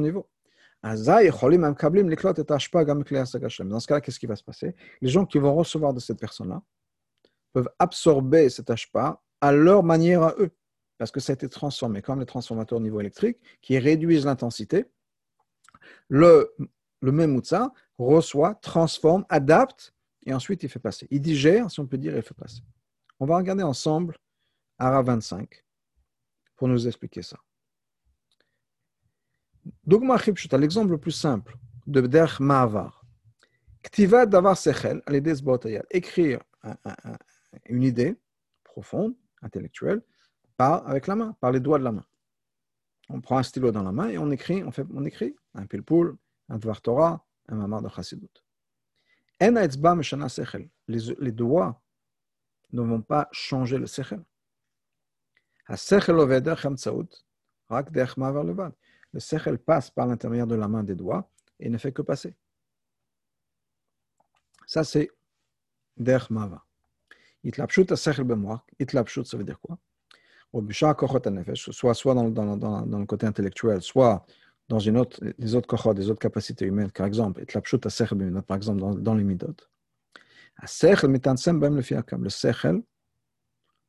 niveau. 0.00 0.28
Dans 0.82 0.96
ce 0.96 1.04
cas-là, 3.86 4.00
qu'est-ce 4.00 4.18
qui 4.18 4.26
va 4.26 4.36
se 4.36 4.44
passer? 4.44 4.74
Les 5.00 5.08
gens 5.08 5.26
qui 5.26 5.38
vont 5.38 5.54
recevoir 5.54 5.92
de 5.92 6.00
cette 6.00 6.18
personne-là 6.18 6.62
peuvent 7.52 7.68
absorber 7.78 8.48
cet 8.48 8.70
ashpa 8.70 9.20
à 9.40 9.52
leur 9.52 9.82
manière 9.82 10.22
à 10.22 10.34
eux 10.38 10.50
parce 11.00 11.10
que 11.10 11.18
ça 11.18 11.32
a 11.32 11.34
été 11.34 11.48
transformé, 11.48 12.02
comme 12.02 12.20
les 12.20 12.26
transformateurs 12.26 12.76
au 12.76 12.82
niveau 12.82 13.00
électrique, 13.00 13.38
qui 13.62 13.78
réduisent 13.78 14.26
l'intensité. 14.26 14.84
Le, 16.08 16.54
même 17.00 17.40
reçoit, 17.96 18.54
transforme, 18.56 19.24
adapte, 19.30 19.94
et 20.26 20.34
ensuite 20.34 20.62
il 20.62 20.68
fait 20.68 20.78
passer. 20.78 21.08
Il 21.10 21.22
digère, 21.22 21.70
si 21.70 21.80
on 21.80 21.86
peut 21.86 21.96
dire, 21.96 22.14
il 22.14 22.20
fait 22.20 22.34
passer. 22.34 22.60
On 23.20 23.26
va 23.26 23.36
regarder 23.36 23.62
ensemble 23.62 24.16
Ara 24.78 25.02
25 25.02 25.62
pour 26.56 26.68
nous 26.68 26.88
expliquer 26.88 27.20
ça. 27.20 27.38
Dogma 29.84 30.16
l'exemple 30.58 30.92
le 30.92 30.98
plus 30.98 31.12
simple 31.12 31.54
de 31.86 32.00
Der 32.00 32.40
Ma'avar. 32.40 33.04
Ktiva 33.82 34.24
Davar 34.24 34.56
Sechel, 34.56 35.02
écrire 35.90 36.40
une 37.66 37.82
idée 37.82 38.16
profonde, 38.64 39.14
intellectuelle, 39.42 40.02
par, 40.56 40.86
avec 40.88 41.06
la 41.06 41.16
main, 41.16 41.36
par 41.40 41.52
les 41.52 41.60
doigts 41.60 41.78
de 41.78 41.84
la 41.84 41.92
main. 41.92 42.06
On 43.10 43.20
prend 43.20 43.36
un 43.36 43.42
stylo 43.42 43.70
dans 43.70 43.82
la 43.82 43.92
main 43.92 44.08
et 44.08 44.16
on 44.16 44.30
écrit, 44.30 44.62
on 44.64 44.70
fait, 44.70 44.86
on 44.94 45.04
écrit 45.04 45.36
un 45.54 45.66
pilpoul, 45.66 46.16
un 46.48 46.58
dvar 46.58 46.80
Torah, 46.80 47.26
un 47.48 47.56
mamar 47.56 47.82
de 47.82 47.88
chassidut. 47.88 48.28
Les, 49.40 51.14
les 51.18 51.32
doigts 51.32 51.82
ne 52.72 52.82
vont 52.82 53.02
pas 53.02 53.28
changer 53.32 53.78
le 53.78 53.86
sechel. 53.86 54.22
Le 55.68 55.76
sechel 59.20 59.58
passe 59.58 59.90
par 59.90 60.06
l'intérieur 60.06 60.46
de 60.46 60.54
la 60.54 60.68
main 60.68 60.82
des 60.82 60.94
doigts 60.94 61.30
et 61.58 61.68
ne 61.68 61.78
fait 61.78 61.92
que 61.92 62.02
passer. 62.02 62.34
Ça, 64.66 64.84
c'est 64.84 65.10
der 65.96 66.26
mava. 66.30 66.64
Itlapshut 67.44 67.94
sechel. 67.94 68.26
Itlapshut, 68.78 69.26
ça 69.26 69.36
veut 69.36 69.44
dire 69.44 69.60
quoi? 69.60 69.78
Soit, 71.54 71.94
soit 71.94 72.14
dans, 72.14 72.24
le 72.24 73.06
côté 73.06 73.26
intellectuel, 73.26 73.80
soit 73.82 74.26
dans 74.68 74.80
une 74.80 74.96
autre, 74.96 75.20
les 75.38 75.54
autres 75.54 75.68
kochot, 75.68 75.94
des 75.94 76.10
autres 76.10 76.18
capacités 76.18 76.64
humaines, 76.64 76.90
par 76.90 77.06
exemple, 77.06 77.44
par 77.44 78.56
exemple, 78.56 78.80
dans, 78.80 79.14
les 79.14 79.24
midot. 79.24 79.54
Le 80.62 82.28
sechel 82.28 82.82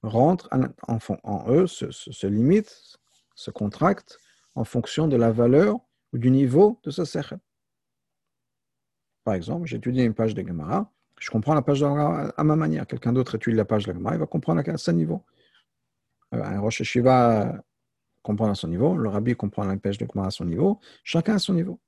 rentre 0.04 0.50
en, 0.52 1.52
eux, 1.52 1.68
se, 1.68 2.28
limite, 2.28 2.98
se 3.36 3.52
contracte 3.52 4.20
en 4.56 4.64
fonction 4.64 5.08
de 5.08 5.16
la 5.16 5.32
valeur 5.32 5.80
ou 6.14 6.18
du 6.18 6.32
niveau 6.32 6.80
de 6.84 6.92
ce 6.92 7.06
sechel. 7.06 7.40
Par 9.24 9.36
exemple, 9.36 9.68
j'étudie 9.68 10.04
une 10.04 10.14
page 10.14 10.34
de 10.34 10.46
Gemara, 10.46 10.92
je 11.20 11.30
comprends 11.30 11.54
la 11.54 11.62
page 11.62 11.80
de 11.80 11.86
Gemara 11.86 12.30
à 12.36 12.44
ma 12.44 12.56
manière. 12.56 12.88
Quelqu'un 12.88 13.14
d'autre 13.14 13.36
étudie 13.36 13.56
la 13.56 13.66
page 13.66 13.86
de 13.86 13.94
Gemara, 13.94 14.16
il 14.16 14.20
va 14.20 14.26
comprendre 14.26 14.68
à 14.68 14.78
son 14.78 14.94
niveau. 14.94 15.24
Euh, 16.34 16.44
un 16.44 16.60
Rosh 16.60 16.82
Hashiva 16.82 17.64
comprend 18.24 18.50
à 18.50 18.56
son 18.56 18.68
niveau, 18.70 18.96
le 18.96 19.10
Rabbi 19.10 19.36
comprend 19.36 19.64
la 19.64 19.78
page 19.78 19.98
de 20.00 20.08
Gemara 20.12 20.28
à 20.28 20.32
son 20.32 20.46
niveau, 20.46 20.80
chacun 21.04 21.36
à 21.36 21.40
son 21.40 21.54
niveau. 21.54 21.80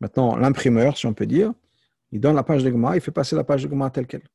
Maintenant, 0.00 0.36
l'imprimeur, 0.36 0.96
si 0.96 1.06
on 1.06 1.14
peut 1.14 1.26
dire, 1.26 1.52
il 2.12 2.20
donne 2.20 2.36
la 2.36 2.44
page 2.44 2.62
de 2.62 2.70
Gemara, 2.70 2.96
il 2.96 3.00
fait 3.00 3.10
passer 3.10 3.36
la 3.36 3.44
page 3.44 3.64
de 3.64 3.70
Gemara 3.70 3.90
telle 3.90 4.06
qu'elle. 4.06 4.28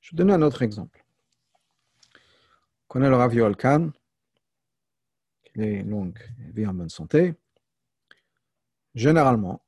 Je 0.00 0.12
vais 0.12 0.16
donner 0.16 0.32
un 0.32 0.42
autre 0.42 0.62
exemple. 0.62 1.04
On 2.14 2.86
connaît 2.88 3.08
le 3.08 3.16
Rav 3.16 3.34
Yoel 3.34 3.56
Khan, 3.56 3.90
il 5.54 5.62
est 5.62 5.80
il 5.80 6.52
vit 6.52 6.66
en 6.66 6.74
bonne 6.74 6.88
santé. 6.88 7.34
Généralement, 8.94 9.64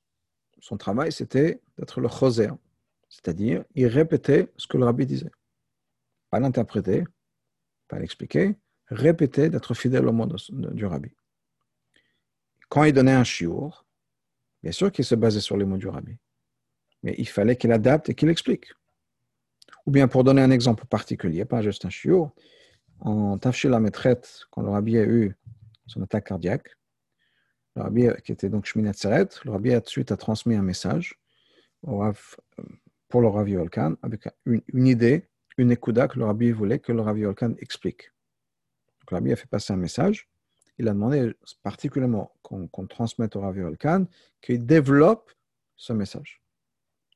son 0.61 0.77
travail, 0.77 1.13
c'était 1.13 1.61
d'être 1.77 2.01
le 2.01 2.09
choser, 2.09 2.49
c'est-à-dire, 3.09 3.65
il 3.75 3.87
répétait 3.87 4.53
ce 4.57 4.67
que 4.67 4.77
le 4.77 4.85
rabbi 4.85 5.07
disait. 5.07 5.31
Pas 6.31 6.41
l'interpréter, 6.41 7.05
pas 7.89 7.99
l'expliquer, 7.99 8.57
répéter, 8.87 9.49
d'être 9.49 9.75
fidèle 9.75 10.07
au 10.07 10.13
mot 10.13 10.27
du 10.27 10.85
rabbi. 10.85 11.11
Quand 12.69 12.85
il 12.85 12.93
donnait 12.93 13.13
un 13.13 13.25
chiour, 13.25 13.87
bien 14.63 14.73
sûr 14.73 14.91
qu'il 14.93 15.05
se 15.05 15.15
basait 15.15 15.41
sur 15.41 15.57
les 15.57 15.65
mots 15.65 15.77
du 15.77 15.89
rabbi, 15.89 16.17
mais 17.03 17.15
il 17.19 17.29
fallait 17.29 17.57
qu'il 17.57 17.73
adapte 17.73 18.09
et 18.09 18.15
qu'il 18.15 18.29
explique. 18.29 18.73
Ou 19.87 19.91
bien 19.91 20.09
pour 20.09 20.25
donner 20.25 20.43
un 20.43 20.51
exemple 20.51 20.87
particulier, 20.87 21.45
pas 21.45 21.63
juste 21.63 21.85
un 21.85 21.91
chiot, 21.91 22.31
en 23.01 23.39
Tafshil 23.39 23.73
Ametret, 23.73 24.21
quand 24.51 24.63
le 24.63 24.71
rabbi 24.71 24.99
a 24.99 25.05
eu 25.05 25.37
son 25.87 26.03
attaque 26.03 26.27
cardiaque, 26.27 26.77
le 27.77 27.83
rabbi, 27.83 28.09
qui 28.25 28.33
était 28.33 28.49
donc 28.49 28.67
Shminat 28.67 28.95
Seret, 28.95 29.29
le 29.45 29.53
rabbi 29.53 29.73
a 29.73 29.81
de 29.81 29.89
suite 29.89 30.11
a 30.13 30.17
transmis 30.17 30.57
un 30.57 30.63
message 30.63 31.19
pour 31.83 33.21
le 33.21 33.29
rabbi 33.29 33.57
avec 34.03 34.29
une, 34.45 34.87
idée, 34.87 35.29
une 35.57 35.71
écouda 35.71 36.09
que 36.09 36.19
le 36.19 36.25
rabbi 36.25 36.51
voulait 36.51 36.81
que 36.81 36.93
le 36.93 37.01
rabbi 37.01 37.25
explique. 37.61 38.11
Donc, 39.01 39.11
le 39.13 39.17
rabbi 39.17 39.33
a 39.33 39.37
fait 39.37 39.47
passer 39.47 39.73
un 39.73 39.77
message. 39.77 40.29
Il 40.79 40.89
a 40.89 40.93
demandé 40.93 41.33
particulièrement 41.63 42.33
qu'on 42.43 42.87
transmette 42.87 43.37
au 43.37 43.41
rabbi 43.41 43.61
Olkan 43.61 44.07
qu'il 44.41 44.65
développe 44.65 45.33
ce 45.77 45.93
message. 45.93 46.43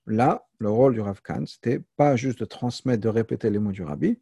Là, 0.07 0.49
le 0.59 0.71
rôle 0.71 0.95
du 0.95 1.01
Rav 1.01 1.21
Khan, 1.23 1.45
c'était 1.47 1.81
pas 1.97 2.17
juste 2.17 2.41
de 2.41 2.45
transmettre, 2.45 3.03
de 3.03 3.09
répéter 3.09 3.51
les 3.51 3.59
mots 3.59 3.73
du 3.73 3.83
Rabbi, 3.83 4.19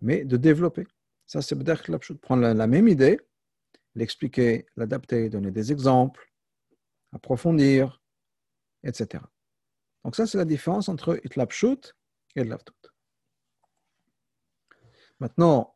mais 0.00 0.24
de 0.24 0.36
développer. 0.36 0.86
Ça, 1.26 1.42
c'est 1.42 1.56
peut-être 1.56 2.14
prendre 2.18 2.42
la, 2.42 2.66
même 2.66 2.86
idée, 2.86 3.20
l'expliquer, 3.96 4.66
l'adapter, 4.76 5.28
donner 5.28 5.50
des 5.50 5.72
exemples, 5.72 6.32
approfondir, 7.12 8.00
etc. 8.84 9.24
Donc 10.04 10.14
ça, 10.14 10.26
c'est 10.26 10.38
la 10.38 10.44
différence 10.44 10.88
entre 10.88 11.20
Itlapshut 11.24 11.96
et 12.36 12.44
Lavtut. 12.44 12.72
Maintenant, 15.18 15.75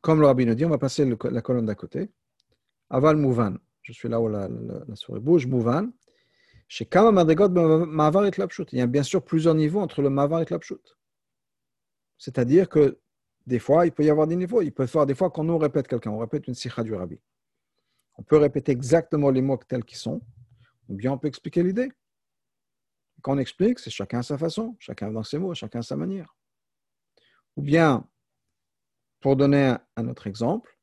comme 0.00 0.20
le 0.20 0.26
Rabbi 0.26 0.46
nous 0.46 0.54
dit, 0.54 0.64
on 0.64 0.70
va 0.70 0.78
passer 0.78 1.04
la 1.04 1.42
colonne 1.42 1.66
d'à 1.66 1.74
côté. 1.74 2.10
Aval 2.88 3.16
Mouvan. 3.16 3.56
Je 3.82 3.92
suis 3.92 4.08
là 4.08 4.20
où 4.20 4.28
la, 4.28 4.48
souris 4.94 5.20
bouge. 5.20 5.46
Mouvan. 5.46 5.90
Chez 6.68 6.86
Kama 6.86 7.10
Madrigot, 7.10 7.48
Mavar 7.48 8.26
et 8.26 8.30
Il 8.72 8.78
y 8.78 8.80
a 8.80 8.86
bien 8.86 9.02
sûr 9.02 9.24
plusieurs 9.24 9.54
niveaux 9.54 9.80
entre 9.80 10.02
le 10.02 10.10
Mavar 10.10 10.40
et 10.40 10.46
Tlapshut. 10.46 10.96
C'est-à-dire 12.16 12.68
que 12.68 12.98
des 13.46 13.58
fois, 13.58 13.86
il 13.86 13.92
peut 13.92 14.04
y 14.04 14.10
avoir 14.10 14.26
des 14.26 14.36
niveaux. 14.36 14.62
Il 14.62 14.72
peut 14.72 14.84
y 14.84 14.88
avoir 14.88 15.06
des 15.06 15.14
fois 15.14 15.30
quand 15.30 15.42
nous 15.44 15.58
répète 15.58 15.88
quelqu'un, 15.88 16.10
on 16.10 16.18
répète 16.18 16.46
une 16.46 16.54
sikha 16.54 16.82
du 16.82 16.94
rabbi. 16.94 17.18
On 18.16 18.22
peut 18.22 18.36
répéter 18.36 18.72
exactement 18.72 19.30
les 19.30 19.42
mots 19.42 19.58
tels 19.66 19.84
qu'ils 19.84 19.98
sont, 19.98 20.20
ou 20.88 20.94
bien 20.94 21.12
on 21.12 21.18
peut 21.18 21.28
expliquer 21.28 21.62
l'idée. 21.62 21.90
Quand 23.22 23.34
on 23.34 23.38
explique, 23.38 23.78
c'est 23.78 23.90
chacun 23.90 24.22
sa 24.22 24.38
façon, 24.38 24.76
chacun 24.78 25.10
dans 25.10 25.22
ses 25.22 25.38
mots, 25.38 25.54
chacun 25.54 25.82
sa 25.82 25.96
manière. 25.96 26.36
Ou 27.56 27.62
bien, 27.62 28.06
pour 29.20 29.36
donner 29.36 29.76
un 29.96 30.08
autre 30.08 30.26
exemple, 30.26 30.76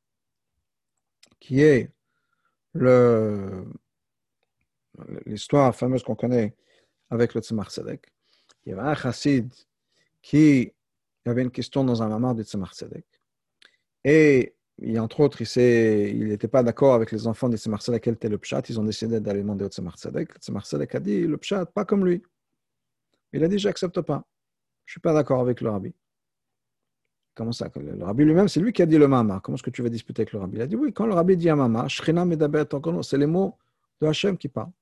qui 1.40 1.60
est 1.62 1.90
l'histoire 5.26 5.74
fameuse 5.74 6.02
qu'on 6.02 6.14
connaît 6.14 6.56
avec 7.10 7.34
le 7.34 7.40
Tzemach 7.40 7.70
Tzedek. 7.70 8.06
Il 8.64 8.70
y 8.70 8.72
avait 8.72 8.88
un 8.88 8.94
chassid 8.94 9.52
qui 10.22 10.72
avait 11.24 11.42
une 11.42 11.50
question 11.50 11.84
dans 11.84 12.02
un 12.02 12.08
mamar 12.08 12.34
du 12.34 12.42
Tzemach 12.42 12.74
Tzedek. 12.74 13.04
Et, 14.04 14.54
entre 14.98 15.20
autres, 15.20 15.40
il 15.58 16.28
n'était 16.28 16.48
pas 16.48 16.62
d'accord 16.62 16.94
avec 16.94 17.10
les 17.10 17.26
enfants 17.26 17.48
du 17.48 17.56
Tzemach 17.56 17.80
Tzedek 17.80 18.02
quel 18.02 18.14
était 18.14 18.28
le 18.28 18.38
pshat? 18.38 18.62
Ils 18.68 18.78
ont 18.78 18.84
décidé 18.84 19.20
d'aller 19.20 19.40
demander 19.40 19.64
au 19.64 19.68
Tzemach 19.68 19.96
Tzedek. 19.96 20.34
Le 20.34 20.38
Tzemach 20.40 20.64
Tzedek 20.64 20.94
a 20.94 21.00
dit 21.00 21.20
le 21.26 21.36
pshat, 21.38 21.66
pas 21.66 21.84
comme 21.84 22.04
lui. 22.06 22.22
Il 23.32 23.42
a 23.42 23.48
dit 23.48 23.58
j'accepte 23.58 24.00
pas. 24.02 24.24
Je 24.84 24.92
suis 24.92 25.00
pas 25.00 25.12
d'accord 25.12 25.40
avec 25.40 25.60
le 25.60 25.70
rabbi. 25.70 25.94
Comment 27.38 27.52
ça 27.52 27.70
Le 27.76 28.04
rabbi 28.04 28.24
lui-même, 28.24 28.48
c'est 28.48 28.58
lui 28.58 28.72
qui 28.72 28.82
a 28.82 28.86
dit 28.86 28.98
le 28.98 29.06
mamar. 29.06 29.40
Comment 29.40 29.54
est-ce 29.54 29.62
que 29.62 29.70
tu 29.70 29.80
vas 29.80 29.88
disputer 29.88 30.22
avec 30.22 30.32
le 30.32 30.40
rabbi? 30.40 30.56
Il 30.56 30.60
a 30.60 30.66
dit 30.66 30.74
oui, 30.74 30.92
quand 30.92 31.06
le 31.06 31.14
rabbi 31.14 31.36
dit 31.36 31.48
un 31.48 31.54
mamar, 31.54 31.88
c'est 31.88 33.16
les 33.16 33.26
mots 33.26 33.56
de 34.00 34.06
Hachem 34.08 34.36
qui 34.36 34.48
parlent. 34.48 34.72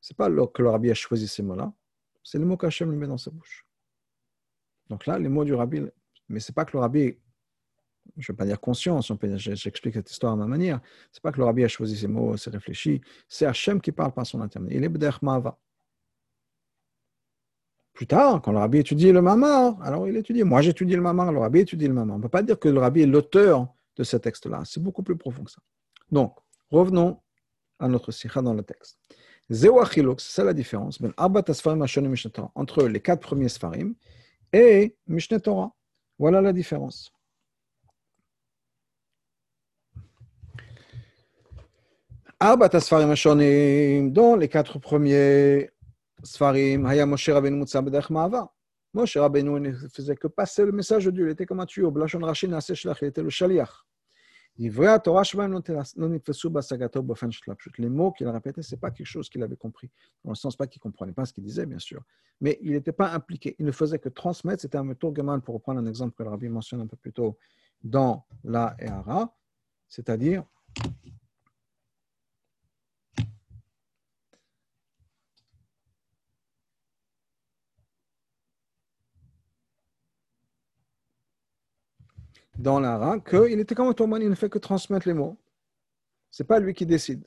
Ce 0.00 0.14
n'est 0.14 0.16
pas 0.16 0.30
que 0.46 0.62
le 0.62 0.70
rabbi 0.70 0.90
a 0.90 0.94
choisi 0.94 1.28
ces 1.28 1.42
mots-là, 1.42 1.70
c'est 2.24 2.38
les 2.38 2.46
mots 2.46 2.56
qu'Hachem 2.56 2.90
lui 2.90 2.96
met 2.96 3.06
dans 3.06 3.18
sa 3.18 3.30
bouche. 3.30 3.66
Donc 4.88 5.04
là, 5.04 5.18
les 5.18 5.28
mots 5.28 5.44
du 5.44 5.52
rabbi, 5.52 5.82
mais 6.30 6.40
ce 6.40 6.50
n'est 6.50 6.54
pas 6.54 6.64
que 6.64 6.72
le 6.72 6.78
rabbi, 6.78 7.18
je 8.16 8.32
ne 8.32 8.34
vais 8.34 8.36
pas 8.38 8.46
dire 8.46 8.58
conscience, 8.58 9.12
j'explique 9.36 9.92
cette 9.92 10.10
histoire 10.10 10.32
à 10.32 10.36
ma 10.36 10.46
manière, 10.46 10.80
ce 11.12 11.18
n'est 11.18 11.22
pas 11.22 11.32
que 11.32 11.38
le 11.38 11.44
rabbi 11.44 11.64
a 11.64 11.68
choisi 11.68 11.98
ces 11.98 12.08
mots, 12.08 12.34
s'est 12.38 12.48
réfléchi, 12.48 13.02
c'est 13.28 13.44
Hachem 13.44 13.78
qui 13.82 13.92
parle 13.92 14.12
par 14.12 14.24
son 14.24 14.40
intermédiaire. 14.40 14.80
Il 14.80 14.84
est 14.86 14.88
B'der 14.88 15.10
Mava. 15.20 15.58
Plus 17.98 18.06
tard, 18.06 18.40
quand 18.42 18.52
le 18.52 18.58
rabbi 18.58 18.78
étudie 18.78 19.10
le 19.10 19.20
mamar, 19.20 19.82
alors 19.82 20.06
il 20.06 20.16
étudie. 20.16 20.44
Moi, 20.44 20.62
j'étudie 20.62 20.94
le 20.94 21.02
mamar, 21.02 21.32
le 21.32 21.40
rabbi 21.40 21.58
étudie 21.58 21.88
le 21.88 21.94
mamar. 21.94 22.14
On 22.14 22.18
ne 22.18 22.22
peut 22.22 22.28
pas 22.28 22.44
dire 22.44 22.56
que 22.56 22.68
le 22.68 22.78
rabbi 22.78 23.02
est 23.02 23.06
l'auteur 23.06 23.66
de 23.96 24.04
ce 24.04 24.16
texte-là. 24.16 24.62
C'est 24.64 24.80
beaucoup 24.80 25.02
plus 25.02 25.16
profond 25.16 25.42
que 25.42 25.50
ça. 25.50 25.60
Donc, 26.12 26.36
revenons 26.70 27.20
à 27.80 27.88
notre 27.88 28.12
sikha 28.12 28.40
dans 28.40 28.54
le 28.54 28.62
texte. 28.62 29.00
C'est 29.50 30.44
la 30.44 30.54
différence 30.54 31.00
entre 32.54 32.84
les 32.84 33.00
quatre 33.00 33.20
premiers 33.20 33.48
Sfarim 33.48 33.96
et 34.52 34.96
Mishneh 35.08 35.40
Torah. 35.40 35.74
Voilà 36.20 36.40
la 36.40 36.52
différence. 36.52 37.12
Arbat 42.38 42.70
Asfarim 42.74 43.10
Ashonim, 43.10 44.12
dans 44.12 44.36
les 44.36 44.46
quatre 44.46 44.78
premiers 44.78 45.70
Moshe 48.94 49.16
Rabbeinu. 49.16 49.58
Les 57.78 57.88
mots 57.88 58.12
qu'il 58.12 58.26
a 58.26 58.32
répétés, 58.32 58.62
ce 58.62 58.74
n'est 58.74 58.80
pas 58.80 58.90
quelque 58.90 59.06
chose 59.06 59.28
qu'il 59.28 59.42
avait 59.42 59.56
compris. 59.56 59.90
Dans 60.24 60.30
le 60.30 60.36
sens 60.36 60.56
pas 60.56 60.66
qu'il 60.66 60.80
ne 60.80 60.82
comprenait 60.82 61.12
pas 61.12 61.24
ce 61.24 61.32
qu'il 61.32 61.44
disait, 61.44 61.66
bien 61.66 61.78
sûr. 61.78 62.02
Mais 62.40 62.58
il 62.62 62.72
n'était 62.72 62.92
pas 62.92 63.10
impliqué. 63.12 63.54
Il 63.58 63.66
ne 63.66 63.72
faisait 63.72 63.98
que 63.98 64.08
transmettre. 64.08 64.62
C'était 64.62 64.78
un 64.78 64.94
pour 64.94 65.54
reprendre 65.54 65.80
un 65.80 65.86
exemple 65.86 66.14
que 66.16 66.22
le 66.24 66.30
rabbi 66.30 66.48
mentionne 66.48 66.80
un 66.80 66.86
peu 66.86 66.96
plus 66.96 67.12
tôt 67.12 67.38
dans 67.84 68.26
la. 68.42 68.76
C'est-à-dire, 69.88 70.44
dans 82.58 82.80
l'Ara 82.80 83.20
qu'il 83.20 83.60
était 83.60 83.74
comme 83.74 83.88
un 83.88 83.92
Torban, 83.92 84.16
il 84.16 84.28
ne 84.28 84.34
fait 84.34 84.50
que 84.50 84.58
transmettre 84.58 85.06
les 85.06 85.14
mots. 85.14 85.38
Ce 86.30 86.42
n'est 86.42 86.46
pas 86.46 86.58
lui 86.58 86.74
qui 86.74 86.84
décide. 86.84 87.24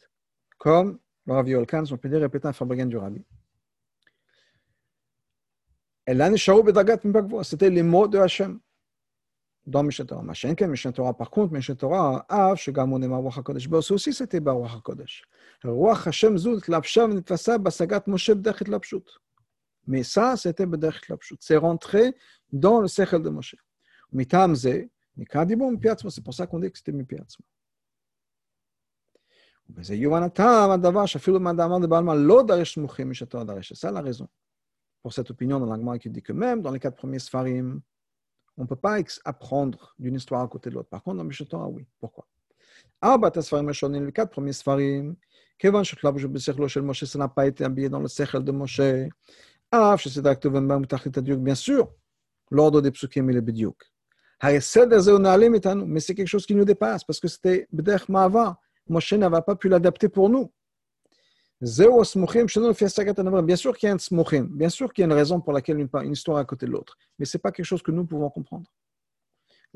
Comme 0.57 0.99
le 1.25 1.33
Rav 1.33 1.47
Yolkan, 1.47 1.83
on 1.89 1.97
peut 1.97 2.09
dire, 2.09 2.19
répéter 2.19 2.47
un 2.47 2.53
Fabrigant 2.53 2.85
du 2.85 2.97
Rabbi. 2.97 3.23
C'était 7.43 7.69
les 7.69 7.83
mots 7.83 8.07
de 8.07 8.17
Hachem 8.19 8.59
dans 9.65 9.83
Mishnah 9.83 10.05
Torah. 10.05 10.23
Mishnah 10.23 10.91
Torah, 10.91 11.13
par 11.13 11.29
contre, 11.29 11.53
Mishnah 11.53 11.75
Torah, 11.75 12.25
Av, 12.27 12.57
Shegamon 12.57 13.01
Ema 13.01 13.17
Ruach 13.17 13.37
HaKodesh. 13.37 13.69
Boss 13.69 13.91
aussi, 13.91 14.11
c'était 14.11 14.39
Baruch 14.41 14.71
HaKodesh. 14.77 15.23
Ruach 15.63 16.07
Hashem 16.07 16.37
Zut, 16.37 16.67
Lapshav, 16.67 17.13
Nitfasa, 17.13 17.57
Basagat 17.57 18.03
Moshe, 18.07 18.31
Bdechit 18.31 18.67
Lapshut. 18.67 19.05
Mais 19.87 20.03
ça, 20.03 20.35
c'était 20.35 20.65
Bdechit 20.65 21.07
Lapshut. 21.07 21.37
C'est 21.39 21.57
rentré 21.57 22.15
dans 22.51 22.81
le 22.81 22.87
Sechel 22.87 23.21
de 23.21 23.29
Moshe. 23.29 23.55
Mitam 24.11 24.55
Ze, 24.55 24.89
Nikadibon, 24.89 24.89
Mipiatzmo. 24.89 25.00
C'est 25.17 26.23
pour 26.23 26.33
ça 26.33 26.47
qu'on 26.47 26.59
dit 26.59 26.71
que 26.71 26.77
c'était 26.77 26.91
Mipiatsma. 26.91 27.45
C'est 29.77 29.95
ça 33.75 33.91
la 33.91 34.01
raison 34.01 34.27
pour 35.01 35.13
cette 35.13 35.31
opinion 35.31 35.59
dans 35.59 35.65
l'Agma 35.65 35.97
qui 35.97 36.09
dit 36.09 36.21
que 36.21 36.33
même 36.33 36.61
dans 36.61 36.71
les 36.71 36.79
quatre 36.79 36.95
premiers 36.97 37.19
Sfarim, 37.19 37.81
on 38.57 38.63
ne 38.63 38.67
peut 38.67 38.75
pas 38.75 38.99
apprendre 39.25 39.95
d'une 39.97 40.15
histoire 40.15 40.41
à 40.41 40.47
côté 40.47 40.69
de 40.69 40.75
l'autre. 40.75 40.89
Par 40.89 41.01
contre, 41.01 41.17
dans 41.17 41.23
Mishatora, 41.23 41.67
oui. 41.69 41.87
Pourquoi? 41.99 42.27
Les 43.01 44.11
quatre 44.11 44.31
premiers 44.31 44.53
Sfarim, 44.53 45.15
ça 45.61 47.17
n'a 47.17 47.27
pas 47.27 47.47
été 47.47 47.63
habillé 47.63 47.89
dans 47.89 47.99
le 47.99 48.07
Sechel 48.07 48.43
de 48.43 48.51
Moshe. 48.51 48.81
Bien 51.37 51.55
sûr, 51.55 51.93
l'ordre 52.51 52.81
des 52.81 52.91
psukim 52.91 53.29
est 53.29 53.33
le 53.33 53.41
Bidiouk. 53.41 53.91
Mais 54.43 54.59
c'est 55.99 56.15
quelque 56.15 56.27
chose 56.27 56.45
qui 56.45 56.55
nous 56.55 56.65
dépasse 56.65 57.03
parce 57.03 57.19
que 57.19 57.27
c'était 57.27 57.67
B'derech 57.71 58.09
Ma'ava. 58.09 58.59
Moshe 58.89 59.13
n'avait 59.13 59.41
pas 59.41 59.55
pu 59.55 59.69
l'adapter 59.69 60.09
pour 60.09 60.29
nous. 60.29 60.51
Bien 61.61 61.69
sûr 63.55 63.77
qu'il 63.77 63.87
y 63.87 63.91
a 63.91 63.93
un 63.93 63.99
tsmuchim, 63.99 64.47
bien 64.49 64.69
sûr 64.69 64.91
qu'il 64.91 65.03
y 65.03 65.05
a 65.05 65.05
une 65.05 65.13
raison 65.13 65.39
pour 65.39 65.53
laquelle 65.53 65.79
une, 65.79 66.11
histoire 66.11 66.39
est 66.39 66.41
à 66.41 66.45
côté 66.45 66.65
de 66.65 66.71
l'autre, 66.71 66.97
mais 67.19 67.25
ce 67.25 67.37
n'est 67.37 67.39
pas 67.39 67.51
quelque 67.51 67.67
chose 67.67 67.83
que 67.83 67.91
nous 67.91 68.03
pouvons 68.03 68.31
comprendre. 68.31 68.73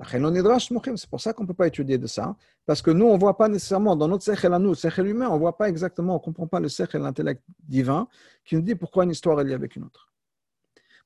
C'est 0.03 1.09
pour 1.09 1.21
ça 1.21 1.33
qu'on 1.33 1.43
ne 1.43 1.47
peut 1.47 1.53
pas 1.53 1.67
étudier 1.67 1.99
de 1.99 2.07
ça, 2.07 2.25
hein. 2.25 2.35
parce 2.65 2.81
que 2.81 2.89
nous, 2.89 3.05
on 3.05 3.13
ne 3.13 3.19
voit 3.19 3.37
pas 3.37 3.47
nécessairement, 3.47 3.95
dans 3.95 4.07
notre 4.07 4.23
sechel 4.23 4.51
à 4.53 4.59
nous, 4.59 4.73
sechel 4.73 5.05
humain, 5.05 5.29
on 5.29 5.35
ne 5.35 5.39
voit 5.39 5.55
pas 5.55 5.69
exactement, 5.69 6.13
on 6.13 6.17
ne 6.17 6.23
comprend 6.23 6.47
pas 6.47 6.59
le 6.59 6.69
sechel, 6.69 7.01
l'intellect 7.01 7.43
divin, 7.59 8.07
qui 8.43 8.55
nous 8.55 8.61
dit 8.61 8.73
pourquoi 8.73 9.03
une 9.03 9.11
histoire 9.11 9.39
est 9.39 9.43
liée 9.43 9.53
avec 9.53 9.75
une 9.75 9.83
autre. 9.83 10.11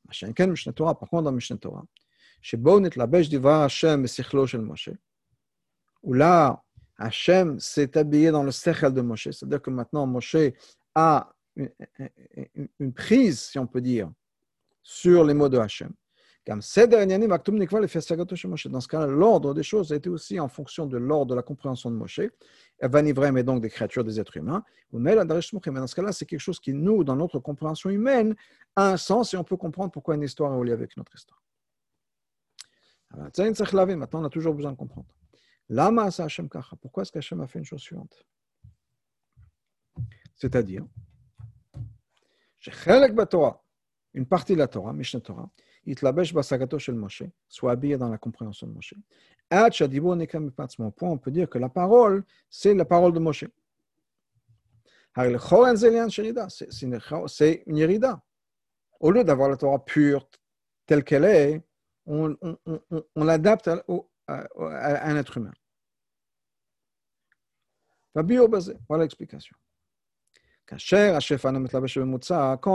Par 0.07 1.09
contre, 1.09 1.23
dans 1.23 1.31
Mishneh 1.33 1.57
Torah, 1.57 1.85
où 6.01 6.13
là, 6.13 6.63
Hachem 6.97 7.59
s'est 7.59 7.97
habillé 7.97 8.31
dans 8.31 8.43
le 8.43 8.51
sechel 8.51 8.93
de 8.93 9.01
Moshe, 9.01 9.29
c'est-à-dire 9.31 9.61
que 9.61 9.69
maintenant 9.69 10.05
Moshe 10.05 10.35
a 10.95 11.31
une, 11.55 12.93
prise, 12.93 13.39
si 13.39 13.59
on 13.59 13.67
peut 13.67 13.81
dire, 13.81 14.11
sur 14.83 15.23
les 15.23 15.33
mots 15.33 15.49
de 15.49 15.57
Hachem. 15.57 15.91
Dans 16.45 16.61
ce 16.61 16.79
cas-là, 18.87 19.05
l'ordre 19.05 19.53
des 19.53 19.61
choses 19.61 19.91
a 19.91 19.95
été 19.95 20.09
aussi 20.09 20.39
en 20.39 20.47
fonction 20.47 20.85
de 20.87 20.97
l'ordre 20.97 21.27
de 21.27 21.35
la 21.35 21.43
compréhension 21.43 21.91
de 21.91 21.95
Moshe. 21.95 22.21
Vanivrem 22.81 23.37
est 23.37 23.43
donc 23.43 23.61
des 23.61 23.69
créatures, 23.69 24.03
des 24.03 24.19
êtres 24.19 24.37
humains. 24.37 24.63
Mais 24.91 25.15
dans 25.15 25.41
ce 25.41 25.95
cas-là, 25.95 26.11
c'est 26.11 26.25
quelque 26.25 26.39
chose 26.39 26.59
qui, 26.59 26.73
nous, 26.73 27.03
dans 27.03 27.15
notre 27.15 27.39
compréhension 27.39 27.91
humaine, 27.91 28.35
a 28.75 28.89
un 28.89 28.97
sens 28.97 29.33
et 29.33 29.37
on 29.37 29.43
peut 29.43 29.57
comprendre 29.57 29.91
pourquoi 29.91 30.15
une 30.15 30.23
histoire 30.23 30.51
est 30.53 30.57
reliée 30.57 30.71
avec 30.71 30.97
notre 30.97 31.13
histoire. 31.13 31.39
Maintenant, 33.15 34.21
on 34.21 34.25
a 34.25 34.29
toujours 34.29 34.53
besoin 34.53 34.71
de 34.71 34.77
comprendre. 34.77 35.07
Lama 35.67 36.09
Hashem 36.17 36.49
Kacha. 36.49 36.75
Pourquoi 36.81 37.03
est-ce 37.03 37.11
qu'Hachem 37.11 37.41
a 37.41 37.47
fait 37.47 37.59
une 37.59 37.65
chose 37.65 37.81
suivante? 37.81 38.25
C'est-à-dire, 40.35 40.85
une 44.13 44.25
partie 44.25 44.53
de 44.53 44.59
la 44.59 44.67
Torah, 44.67 44.93
Mishnah 44.93 45.21
Torah, 45.21 45.49
Itlabesh 45.85 46.33
Basagato 46.33 46.79
Shel 46.79 46.95
Moshe, 46.95 47.23
soit 47.47 47.71
habillé 47.71 47.97
dans 47.97 48.09
la 48.09 48.17
compréhension 48.17 48.67
de 48.67 48.73
Moshe. 48.73 48.93
Point, 49.49 51.09
on 51.09 51.17
peut 51.17 51.31
dire 51.31 51.49
que 51.49 51.57
la 51.57 51.69
parole, 51.69 52.23
c'est 52.49 52.73
la 52.73 52.85
parole 52.85 53.13
de 53.13 53.19
Moshe. 53.19 53.45
C'est 56.49 57.63
une 57.65 57.77
irida. 57.77 58.21
Au 58.99 59.11
lieu 59.11 59.23
d'avoir 59.23 59.49
la 59.49 59.57
Torah 59.57 59.83
pure, 59.83 60.29
telle 60.85 61.03
qu'elle 61.03 61.25
est, 61.25 61.61
on, 62.09 63.23
l'adapte 63.23 63.67
à, 63.67 63.83
à, 64.27 65.09
un 65.09 65.15
être 65.15 65.37
humain. 65.37 65.53
Voilà 68.15 69.03
l'explication. 69.03 69.55
Quand 70.65 70.77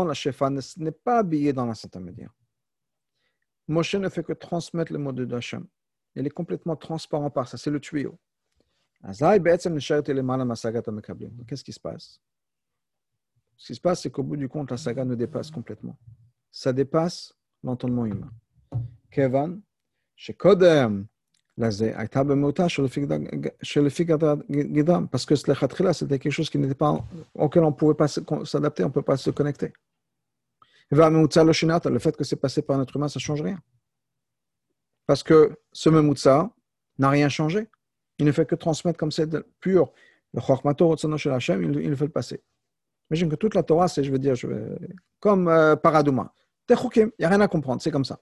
la 0.05 0.15
shefa 0.15 0.51
n'est 0.51 0.93
pas 0.93 1.19
habillée 1.19 1.53
dans 1.53 1.67
la 1.67 1.75
sainte 1.75 1.97
média, 1.97 2.29
Moshe 3.69 3.95
ne 3.95 4.09
fait 4.09 4.23
que 4.23 4.33
transmettre 4.33 4.93
le 4.93 4.99
mot 4.99 5.13
de 5.13 5.35
Hachem. 5.35 5.67
Il 6.15 6.27
est 6.27 6.31
complètement 6.31 6.77
transparent 6.77 7.31
par 7.31 7.49
ça, 7.49 7.57
c'est 7.57 7.71
le 7.71 7.81
tuyau. 7.81 8.19
Qu'est-ce 9.03 9.65
qui 11.65 11.73
se 11.73 11.81
passe? 11.81 12.21
Ce 13.57 13.67
qui 13.67 13.75
se 13.75 13.81
passe, 13.81 14.03
c'est 14.03 14.11
qu'au 14.11 14.23
bout 14.23 14.37
du 14.37 14.49
compte, 14.49 14.71
la 14.71 14.77
saga 14.77 15.05
nous 15.05 15.17
dépasse 15.17 15.51
complètement. 15.51 15.99
Ça 16.51 16.73
dépasse 16.73 17.35
l'entendement 17.63 18.07
humain. 18.07 18.31
Kevan, 19.15 19.61
chez 20.17 20.35
Kodem, 20.35 21.07
parce 21.57 21.79
que 25.27 25.37
c'était 25.37 26.19
quelque 26.19 26.31
chose 26.31 26.51
auquel 27.35 27.63
on 27.63 27.71
ne 27.71 27.75
pouvait 27.75 27.95
pas 27.95 28.09
s'adapter, 28.09 28.83
on 28.83 28.89
ne 28.89 28.93
peut 28.93 29.03
pas 29.03 29.17
se 29.17 29.31
connecter. 29.31 29.73
Le 30.91 31.99
fait 31.99 32.17
que 32.17 32.25
c'est 32.25 32.37
passé 32.37 32.63
par 32.63 32.77
un 32.79 32.83
être 32.83 32.97
humain, 32.97 33.07
ça 33.09 33.19
ne 33.19 33.23
change 33.23 33.43
rien. 33.43 33.61
Parce 35.07 35.23
que 35.23 35.57
ce 35.73 35.89
Memutsa 35.91 36.51
n'a 36.99 37.11
rien 37.11 37.29
changé. 37.29 37.69
Il 38.19 38.27
ne 38.27 38.33
fait 38.33 38.47
que 38.47 38.57
transmettre 38.57 38.99
comme 38.99 39.13
c'est 39.13 39.31
pur. 39.61 39.93
Le 40.33 40.41
Chormato 40.41 40.97
chez 41.17 41.31
Hashem, 41.31 41.63
il, 41.63 41.81
il 41.81 41.97
fait 41.97 42.07
le 42.07 42.11
passer. 42.11 42.43
Imagine 43.11 43.29
que 43.29 43.37
toute 43.37 43.55
la 43.55 43.63
Torah, 43.63 43.87
c'est, 43.87 44.03
comme 45.21 45.49
euh, 45.49 45.77
Paradouma. 45.77 46.33
Il 46.69 47.11
n'y 47.19 47.25
a 47.25 47.29
rien 47.29 47.41
à 47.41 47.49
comprendre, 47.49 47.81
c'est 47.81 47.91
comme 47.91 48.05
ça. 48.05 48.19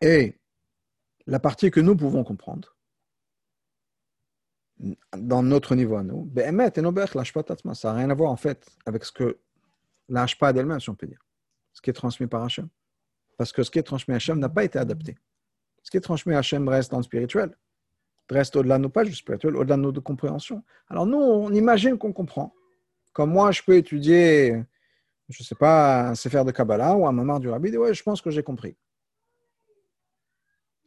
Et 0.00 0.34
la 1.26 1.38
partie 1.38 1.70
que 1.70 1.78
nous 1.78 1.96
pouvons 1.96 2.24
comprendre, 2.24 2.76
dans 5.16 5.42
notre 5.42 5.76
niveau 5.76 5.96
à 5.96 6.02
nous, 6.02 6.28
ça 6.34 6.50
n'a 6.50 7.98
rien 7.98 8.10
à 8.10 8.14
voir 8.14 8.32
en 8.32 8.36
fait 8.36 8.66
avec 8.84 9.04
ce 9.04 9.12
que 9.12 9.38
l'ashpa 10.08 10.52
d'elle-même, 10.52 10.80
si 10.80 10.90
on 10.90 10.94
peut 10.94 11.06
dire, 11.06 11.24
ce 11.72 11.80
qui 11.80 11.90
est 11.90 11.94
transmis 11.94 12.26
par 12.26 12.42
Hachem. 12.42 12.68
Parce 13.36 13.52
que 13.52 13.62
ce 13.62 13.70
qui 13.70 13.78
est 13.78 13.84
transmis 13.84 14.14
à 14.14 14.16
Hachem 14.16 14.40
n'a 14.40 14.48
pas 14.48 14.64
été 14.64 14.78
adapté. 14.78 15.16
Ce 15.82 15.90
qui 15.90 15.98
est 15.98 16.00
transmis 16.00 16.34
à 16.34 16.38
Hachem 16.38 16.68
reste 16.68 16.90
dans 16.90 16.98
le 16.98 17.04
spirituel, 17.04 17.56
reste 18.28 18.56
au-delà 18.56 18.78
de 18.78 18.82
nos 18.82 18.88
pages 18.88 19.12
spirituelles, 19.12 19.54
au-delà 19.54 19.76
de 19.76 19.82
nos 19.82 19.92
compréhensions. 20.00 20.64
Alors 20.88 21.06
nous, 21.06 21.18
on 21.18 21.52
imagine 21.52 21.96
qu'on 21.96 22.12
comprend. 22.12 22.54
Comme 23.12 23.32
moi, 23.32 23.50
je 23.50 23.62
peux 23.62 23.76
étudier, 23.76 24.62
je 25.28 25.42
ne 25.42 25.44
sais 25.44 25.54
pas, 25.54 26.10
un 26.10 26.14
Sefer 26.14 26.44
de 26.44 26.50
Kabbalah 26.50 26.94
ou 26.94 27.06
un 27.06 27.12
Mamar 27.12 27.40
du 27.40 27.48
Rabbi, 27.48 27.76
ouais, 27.76 27.94
je 27.94 28.02
pense 28.02 28.20
que 28.20 28.30
j'ai 28.30 28.42
compris. 28.42 28.76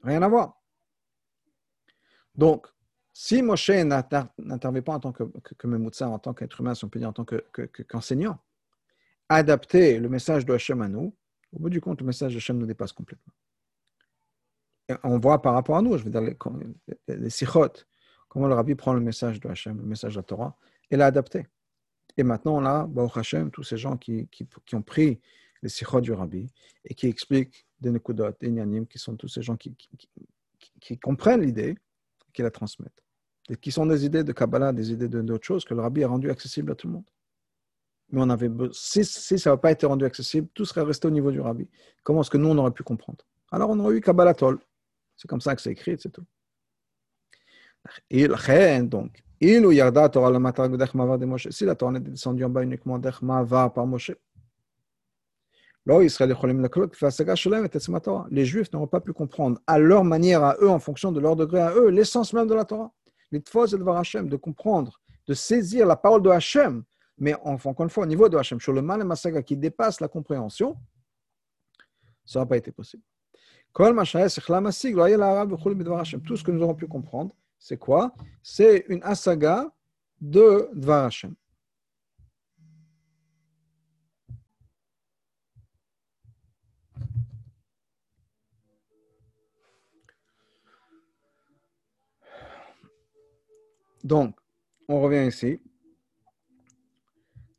Rien 0.04 0.22
à 0.22 0.28
voir. 0.28 0.62
Donc, 2.36 2.68
si 3.14 3.42
Moshe 3.42 3.70
n'intervient 3.70 4.82
pas 4.82 4.94
en 4.94 5.00
tant 5.00 5.12
que, 5.12 5.24
que, 5.24 6.04
en 6.04 6.20
tant 6.20 6.34
qu'être 6.34 6.60
humain, 6.62 6.74
si 6.74 6.84
on 6.84 6.90
peut 6.90 7.00
dire, 7.00 7.10
en 7.10 7.14
tant 7.14 7.26
qu'enseignant, 7.26 8.40
adapter 9.30 10.00
le 10.00 10.10
message 10.10 10.46
de 10.46 10.54
Hachem 10.54 10.82
à 10.82 10.88
nous, 10.88 11.16
au 11.54 11.60
bout 11.60 11.70
du 11.70 11.80
compte, 11.80 12.02
le 12.02 12.08
message 12.08 12.34
de 12.34 12.38
Hachem 12.38 12.58
nous 12.58 12.66
dépasse 12.66 12.92
complètement. 12.92 13.34
on 15.04 15.20
voit 15.20 15.42
par 15.42 15.54
rapport 15.54 15.78
à 15.78 15.82
nous, 15.82 15.98
je 15.98 16.04
veux 16.04 16.10
dire, 16.10 16.22
les, 16.22 16.36
les, 17.08 17.30
comment 18.28 18.48
le 18.48 18.56
rabbi 18.56 18.74
prend 18.74 18.94
le 18.94 19.00
message 19.00 19.40
de 19.40 19.48
Hachem, 19.48 19.78
le 19.78 19.84
message 19.84 20.16
de 20.16 20.20
la 20.20 20.24
Torah, 20.24 20.58
et 20.90 20.98
l'a 20.98 21.06
adapté. 21.06 21.46
Et 22.18 22.24
maintenant, 22.24 22.64
a, 22.66 22.86
Baruch 22.86 23.18
Hashem, 23.18 23.52
tous 23.52 23.64
ces 23.64 23.78
gens 23.78 23.98
qui, 23.98 24.28
qui, 24.30 24.76
ont 24.76 24.82
pris 24.82 25.20
les 25.62 25.70
sikhot 25.70 26.02
du 26.02 26.12
rabbi 26.12 26.48
et 26.86 26.94
qui 26.94 27.08
expliquent 27.08 27.66
des 27.80 27.90
nekudot, 27.92 28.32
des 28.40 28.52
nyanim, 28.52 28.86
qui 28.86 29.00
sont 29.00 29.16
tous 29.16 29.28
ces 29.28 29.42
gens 29.42 29.58
qui, 29.58 29.76
qui 30.80 31.00
comprennent 31.00 31.42
l'idée, 31.42 31.76
qui 32.34 32.42
la 32.42 32.52
transmettent. 32.52 33.04
Et 33.50 33.58
qui 33.58 33.72
sont 33.72 33.86
des 33.86 34.06
idées 34.06 34.24
de 34.24 34.32
Kabbalah, 34.32 34.72
des 34.72 34.92
idées 34.92 35.10
d'autres 35.10 35.46
choses 35.46 35.66
que 35.66 35.74
le 35.74 35.82
rabbi 35.82 36.04
a 36.04 36.08
rendu 36.08 36.30
accessible 36.30 36.72
à 36.72 36.76
tout 36.76 36.88
le 36.88 36.94
monde. 36.94 37.10
Mais 38.10 38.22
on 38.22 38.30
avait, 38.30 38.50
si, 38.72 39.04
si 39.04 39.40
ça 39.40 39.52
n'a 39.52 39.58
pas 39.58 39.72
été 39.72 39.86
rendu 39.86 40.06
accessible, 40.06 40.48
tout 40.54 40.66
serait 40.66 40.84
resté 40.84 41.08
au 41.08 41.12
niveau 41.12 41.32
du 41.32 41.42
rabbi. 41.42 41.68
Comment 42.04 42.22
est-ce 42.22 42.30
que 42.30 42.38
nous, 42.38 42.50
on 42.50 42.58
aurait 42.58 42.72
pu 42.72 42.84
comprendre? 42.84 43.26
Alors, 43.52 43.70
on 43.70 43.80
aurait 43.80 43.96
eu 43.96 44.02
Kabbalah 44.02 44.34
Tol. 44.34 44.60
C'est 45.18 45.28
comme 45.28 45.42
ça 45.42 45.56
que 45.56 45.62
c'est 45.62 45.72
écrit, 45.72 45.96
c'est 46.00 46.12
tout. 46.12 46.26
Et 48.10 48.28
donc, 48.84 49.24
yarda 49.44 50.10
Torah 50.10 50.32
de 50.32 51.26
Moshe. 51.26 51.50
Si 51.50 51.66
la 51.66 51.76
Torah 51.76 51.92
n'est 51.92 52.00
descendue 52.00 52.44
en 52.44 52.50
bas 52.50 52.64
uniquement 52.64 52.98
d'Ech 53.00 53.22
Mavar 53.22 53.74
par 53.74 53.86
Moshe. 53.86 54.12
Les 55.86 56.08
Juifs 58.46 58.72
n'auront 58.72 58.88
pas 58.88 59.02
pu 59.02 59.12
comprendre 59.12 59.60
à 59.68 59.78
leur 59.80 60.06
manière, 60.06 60.42
à 60.44 60.56
eux, 60.62 60.70
en 60.70 60.80
fonction 60.80 61.12
de 61.12 61.20
leur 61.20 61.36
degré 61.36 61.60
à 61.60 61.74
eux, 61.74 61.90
l'essence 61.90 62.32
même 62.32 62.48
de 62.48 62.54
la 62.54 62.64
Torah. 62.64 62.90
L'itfos 63.32 63.66
et 63.66 63.78
de 63.78 63.84
Hashem, 63.84 64.30
de 64.30 64.38
comprendre, 64.38 65.02
de 65.28 65.34
saisir 65.34 65.86
la 65.86 65.98
parole 65.98 66.22
de 66.22 66.30
Hachem, 66.30 66.84
mais 67.18 67.36
encore 67.44 67.84
une 67.84 67.90
fois, 67.90 68.04
au 68.04 68.08
niveau 68.08 68.30
de 68.30 68.38
Hachem, 68.38 68.62
sur 68.62 68.72
le 68.72 68.82
mal 68.82 69.02
et 69.02 69.04
masaga 69.04 69.44
qui 69.44 69.58
dépasse 69.58 70.00
la 70.00 70.08
compréhension, 70.08 70.78
ça 72.24 72.40
n'a 72.40 72.46
pas 72.46 72.56
été 72.58 72.72
possible. 72.72 73.04
Tout 73.76 73.84
ce 76.38 76.44
que 76.44 76.52
nous 76.52 76.62
aurons 76.62 76.76
pu 76.76 76.88
comprendre, 76.88 77.36
c'est 77.64 77.78
quoi? 77.78 78.14
C'est 78.42 78.84
une 78.90 79.02
asaga 79.04 79.72
de 80.20 80.70
Dvar 80.74 81.06
Hashem. 81.06 81.34
Donc, 94.04 94.38
on 94.90 95.02
revient 95.02 95.26
ici. 95.26 95.62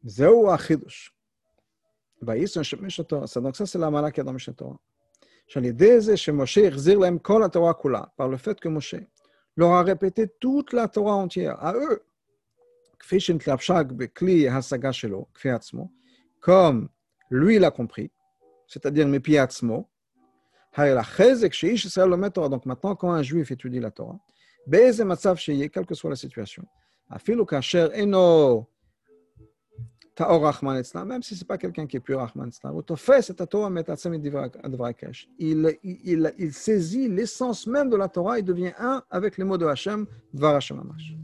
Zéou 0.05 0.51
achidush. 0.51 1.15
Donc 2.21 3.57
ça, 3.57 3.65
c'est 3.65 3.79
la 3.79 3.91
mala 3.91 4.11
qu'il 4.11 4.19
y 4.19 4.21
a 4.21 4.25
dans 4.25 4.35
Mishnah 4.35 4.53
Torah. 4.53 4.79
Par 8.17 8.29
le 8.29 8.37
fait 8.37 8.61
que 8.61 8.69
Moshe 8.69 8.97
leur 9.57 9.73
a 9.73 9.83
répété 9.83 10.29
toute 10.41 10.73
la 10.73 10.89
Torah 10.89 11.15
entière 11.15 11.63
à 11.65 11.75
eux. 11.75 12.03
Comme 16.41 16.89
lui 17.31 17.59
l'a 17.59 17.71
compris, 17.71 18.11
c'est-à-dire 18.67 19.07
Mepiatzmo. 19.07 19.89
Donc 20.77 22.67
maintenant, 22.67 22.97
quand 22.97 23.13
un 23.13 23.23
juif 23.23 23.51
étudie 23.51 23.81
la 23.81 23.91
Torah, 23.91 24.19
quelle 24.69 25.87
que 25.87 25.95
soit 25.95 26.11
la 26.11 26.17
situation, 26.17 26.65
même 30.21 31.23
si 31.23 31.35
ce 31.35 31.41
n'est 31.41 31.47
pas 31.47 31.59
quelqu'un 31.59 31.87
qui 31.87 31.97
est 31.97 32.01
pur 32.01 32.19
Rahman 32.21 32.51
il, 35.39 35.79
il, 35.83 36.35
il 36.39 36.53
saisit 36.53 37.09
l'essence 37.09 37.67
même 37.67 37.91
de 37.91 37.97
la 37.97 38.09
Torah 38.09 38.39
et 38.39 38.43
devient 38.43 38.73
un 38.79 39.03
avec 39.11 39.39
les 39.39 39.45
mots 39.45 39.59
de 39.59 39.67
Hashem, 39.67 40.07
Dvar 40.33 40.55
Hashem 40.55 40.79
Amash. 40.79 41.15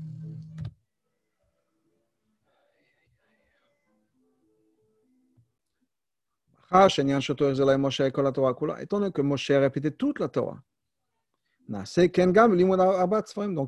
Étant 8.80 9.00
donné 9.00 9.12
que 9.12 9.22
Moshe 9.22 9.50
a 9.50 9.60
répété 9.60 9.90
toute 9.90 10.20
la 10.20 10.28
Torah, 10.28 10.62
donc 11.68 11.86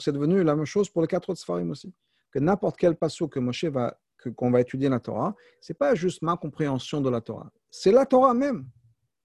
c'est 0.03 0.13
devenu 0.13 0.43
la 0.43 0.57
même 0.57 0.65
chose 0.65 0.89
pour 0.89 1.03
les 1.03 1.09
quatre 1.09 1.31
autres 1.31 1.41
Sfarim 1.41 1.71
aussi. 1.71 1.93
Que 2.31 2.39
n'importe 2.39 2.77
quel 2.77 2.97
passage 2.97 3.29
que 3.29 3.39
Moshe 3.39 3.65
va 3.65 3.97
qu'on 4.31 4.51
va 4.51 4.61
étudier 4.61 4.89
la 4.89 5.01
Torah, 5.01 5.35
c'est 5.61 5.77
pas 5.77 5.95
juste 5.95 6.23
ma 6.23 6.37
compréhension 6.37 7.01
de 7.01 7.11
la 7.11 7.21
Torah, 7.21 7.53
c'est 7.71 7.93
la 7.93 8.07
Torah 8.07 8.35
même. 8.35 8.67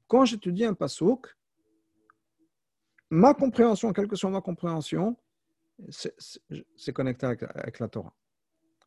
Quand 0.08 0.26
j'étudie 0.26 0.66
un 0.66 0.74
pasouk, 0.74 1.36
ma 3.10 3.34
compréhension, 3.34 3.92
quelle 3.94 4.08
que 4.08 4.16
soit 4.16 4.30
ma 4.30 4.42
compréhension, 4.42 5.18
c'est 5.90 6.94
connecté 6.94 7.26
avec, 7.26 7.80
la 7.80 7.88
Torah. 7.88 8.14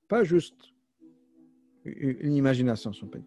Pas 0.09 0.25
juste 0.25 0.57
une 1.85 2.35
imagination, 2.35 2.93
son 2.93 3.07
pays. 3.07 3.27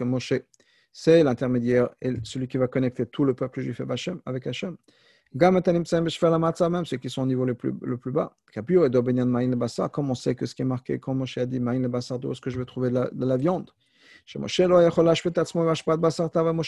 Moshe, 0.00 0.32
c'est 0.92 1.22
l'intermédiaire 1.22 1.90
et 2.00 2.14
celui 2.24 2.48
qui 2.48 2.56
va 2.56 2.68
connecter 2.68 3.06
tout 3.06 3.24
le 3.24 3.34
peuple 3.34 3.60
juif 3.60 3.80
avec 4.24 4.46
Hachem 4.46 4.76
ceux 6.84 6.96
qui 6.96 7.10
sont 7.10 7.22
au 7.22 7.26
niveau 7.26 7.44
le 7.44 7.54
plus, 7.54 7.74
le 7.82 7.98
plus 7.98 8.12
bas. 8.12 8.36
Comme 8.54 10.10
on 10.10 10.14
sait 10.14 10.34
que 10.34 10.46
ce 10.46 10.54
qui 10.54 10.62
est 10.62 10.64
marqué, 10.64 10.98
comme 10.98 11.18
Moshe 11.18 11.36
a 11.38 11.46
dit, 11.46 11.60
d'où 11.60 12.32
est-ce 12.32 12.40
que 12.40 12.50
je 12.50 12.58
vais 12.58 12.64
trouver 12.64 12.88
de 12.88 12.94
la, 12.94 13.10
de 13.10 13.26
la 13.26 13.36
viande? 13.36 13.70
Moshe 14.36 14.60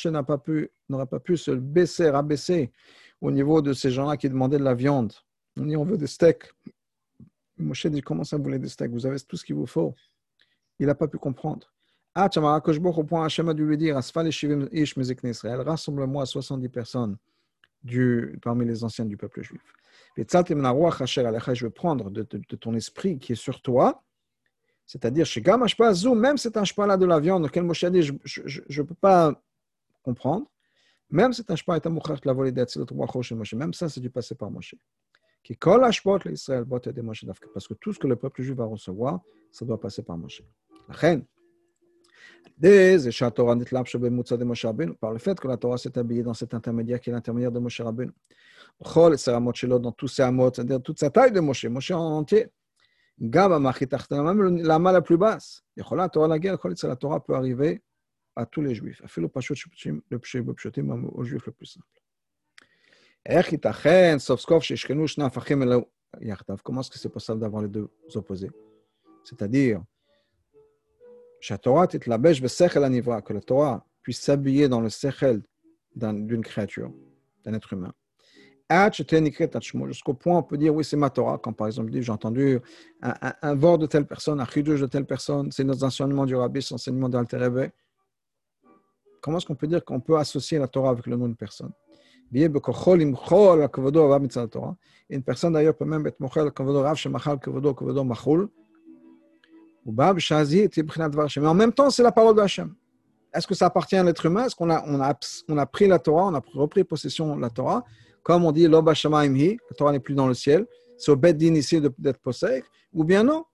n'a 0.06 0.22
pas 0.22 0.38
pu, 0.38 0.70
pas 1.10 1.20
pu 1.20 1.36
se 1.36 1.50
baisser, 1.52 2.10
rabaisser 2.10 2.72
au 3.20 3.30
niveau 3.30 3.62
de 3.62 3.72
ces 3.72 3.90
gens-là 3.90 4.16
qui 4.16 4.28
demandaient 4.28 4.58
de 4.58 4.64
la 4.64 4.74
viande. 4.74 5.12
On 5.58 5.64
dit 5.64 5.76
on 5.76 5.84
veut 5.84 5.96
des 5.96 6.06
steaks. 6.06 6.52
Moshe 7.56 7.86
dit 7.86 8.02
comment 8.02 8.24
ça 8.24 8.36
vous 8.36 8.42
voulez 8.42 8.58
des 8.58 8.68
steaks? 8.68 8.90
Vous 8.90 9.06
avez 9.06 9.18
tout 9.20 9.36
ce 9.36 9.44
qu'il 9.44 9.54
vous 9.54 9.66
faut. 9.66 9.94
Il 10.78 10.86
n'a 10.86 10.94
pas 10.94 11.08
pu 11.08 11.16
comprendre. 11.18 11.72
Ah, 12.14 12.28
au 12.36 13.04
point 13.04 13.24
Hachem 13.24 13.48
a 13.48 13.54
dû 13.54 13.64
lui 13.64 13.78
dire 13.78 13.96
Rassemble-moi 13.96 16.26
70 16.26 16.68
personnes 16.68 17.16
du, 17.82 18.38
parmi 18.42 18.64
les 18.64 18.84
anciens 18.84 19.04
du 19.04 19.16
peuple 19.16 19.42
juif. 19.42 19.60
Je 20.16 21.64
veux 21.64 21.70
prendre 21.70 22.10
de, 22.10 22.22
ton 22.22 22.74
esprit 22.74 23.18
qui 23.18 23.32
est 23.32 23.36
sur 23.36 23.60
toi, 23.60 24.02
c'est-à-dire, 24.86 25.26
même 26.14 26.38
cet 26.38 26.56
là 26.86 26.96
de 26.96 27.06
la 27.06 27.20
viande, 27.20 27.44
auquel 27.44 27.62
Moshe 27.62 27.84
a 27.84 27.90
dit, 27.90 28.02
je 28.02 28.12
ne 28.42 28.82
peux 28.82 28.94
pas 28.94 29.40
comprendre, 30.02 30.46
même 31.10 31.32
cet 31.32 31.50
ashpa 31.50 31.76
est 31.76 31.86
un 31.86 31.90
la 32.24 32.32
volée 32.32 32.52
Moshe, 33.34 33.54
même 33.54 33.72
ça, 33.72 33.88
c'est 33.88 34.00
du 34.00 34.10
passé 34.10 34.34
par 34.34 34.50
Moshe. 34.50 34.74
Qui 35.42 35.56
colle 35.56 35.84
l'Israël, 36.28 36.64
parce 37.54 37.68
que 37.68 37.74
tout 37.74 37.92
ce 37.92 37.98
que 37.98 38.06
le 38.06 38.16
peuple 38.16 38.42
juif 38.42 38.56
va 38.56 38.64
recevoir, 38.64 39.20
ça 39.52 39.64
doit 39.64 39.80
passer 39.80 40.02
par 40.02 40.18
Moshe. 40.18 40.42
La 40.88 40.94
reine, 40.94 41.24
par 45.00 45.12
le 45.12 45.18
fait 45.18 45.40
que 45.40 45.48
la 45.48 45.56
Torah 45.56 45.78
s'est 45.78 45.98
habillée 45.98 46.22
dans 46.22 46.34
cet 46.34 46.54
intermédiaire 46.54 47.00
qui 47.00 47.10
est 47.10 47.12
l'intermédiaire 47.12 47.52
de 47.52 47.58
Moshe 47.58 47.80
Rabbeinu. 47.80 48.12
Dans 48.80 49.92
tous 49.92 50.08
ses 50.08 50.22
amot, 50.22 50.50
c'est-à-dire 50.54 50.82
toute 50.82 50.98
sa 50.98 51.10
taille 51.10 51.32
de 51.32 51.40
Moshe, 51.40 51.64
Moshe 51.64 51.90
en 51.90 52.18
entier. 52.18 52.46
Même 53.20 54.56
la 54.58 54.78
main 54.78 54.92
la 54.92 55.02
plus 55.02 55.16
basse. 55.16 55.64
La 55.76 56.08
Torah 56.96 57.24
peut 57.24 57.34
arriver 57.34 57.82
à 58.36 58.46
tous 58.46 58.62
les 58.62 58.74
juifs. 58.74 59.02
Le 59.16 59.28
juif 61.24 61.46
le 61.46 61.52
plus 61.52 61.66
simple. 61.66 61.86
Comment 66.62 66.80
est-ce 66.80 66.90
que 66.90 66.98
c'est 66.98 67.08
possible 67.08 67.40
d'avoir 67.40 67.62
les 67.62 67.68
deux 67.68 67.88
opposés 68.14 68.50
C'est-à-dire, 69.24 69.82
que 71.40 73.32
la 73.32 73.40
Torah 73.40 73.86
puisse 74.02 74.20
s'habiller 74.20 74.68
dans 74.68 74.80
le 74.80 74.88
sechel 74.88 75.42
d'une 75.94 76.42
créature, 76.42 76.92
d'un 77.44 77.54
être 77.54 77.72
humain. 77.72 77.92
Jusqu'au 79.86 80.14
point 80.14 80.38
on 80.38 80.42
peut 80.42 80.58
dire, 80.58 80.74
oui, 80.74 80.84
c'est 80.84 80.96
ma 80.96 81.08
Torah, 81.10 81.38
quand 81.38 81.52
par 81.52 81.66
exemple, 81.68 81.90
j'ai 81.92 82.12
entendu 82.12 82.60
un, 83.00 83.14
un, 83.42 83.56
de 83.56 83.86
telle 83.86 84.06
personne, 84.06 84.40
un 84.40 84.46
chidouche 84.46 84.80
de 84.80 84.86
telle 84.86 85.06
personne, 85.06 85.50
c'est 85.50 85.64
nos 85.64 85.82
enseignements 85.82 86.26
du 86.26 86.36
rabbi, 86.36 86.60
c'est 86.60 86.72
l'enseignement 86.72 87.08
d'Alterebe. 87.08 87.70
Comment 89.22 89.38
est-ce 89.38 89.46
qu'on 89.46 89.54
peut 89.54 89.66
dire 89.66 89.84
qu'on 89.84 90.00
peut 90.00 90.18
associer 90.18 90.58
la 90.58 90.68
Torah 90.68 90.90
avec 90.90 91.06
le 91.06 91.16
nom 91.16 91.26
d'une 91.26 91.36
personne? 91.36 91.72
Une 92.30 92.52
personne 95.22 95.52
d'ailleurs 95.54 95.74
peut 95.74 95.86
même 95.86 96.06
être 96.06 96.20
mochel, 96.20 96.52
kavodo 96.52 96.82
rav, 96.82 96.94
shemachal, 96.96 97.40
kavodo, 97.40 97.72
kavodo, 97.72 98.04
machul. 98.04 98.50
Mais 99.90 101.46
en 101.46 101.54
même 101.54 101.72
temps, 101.72 101.88
c'est 101.88 102.02
la 102.02 102.12
parole 102.12 102.36
de 102.36 102.40
Hachem. 102.42 102.74
Est-ce 103.32 103.46
que 103.46 103.54
ça 103.54 103.66
appartient 103.66 103.96
à 103.96 104.02
l'être 104.02 104.26
humain? 104.26 104.44
Est-ce 104.46 104.54
qu'on 104.54 104.68
a, 104.68 105.66
pris 105.66 105.88
la 105.88 105.98
Torah, 105.98 106.26
on 106.26 106.34
a 106.34 106.42
repris 106.54 106.84
possession 106.84 107.34
de 107.36 107.40
la 107.40 107.48
Torah? 107.48 107.84
Comme 108.22 108.44
on 108.44 108.52
dit, 108.52 108.68
la 108.68 108.82
Torah 108.82 109.92
n'est 109.92 110.00
plus 110.00 110.14
dans 110.14 110.26
le 110.26 110.34
ciel. 110.34 110.66
C'est 110.98 111.10
au 111.10 111.16
Beddin 111.16 111.54
ici 111.54 111.80
d'être 111.80 112.18
possède. 112.18 112.64
Ou 112.92 113.04
bien 113.04 113.22
non 113.22 113.44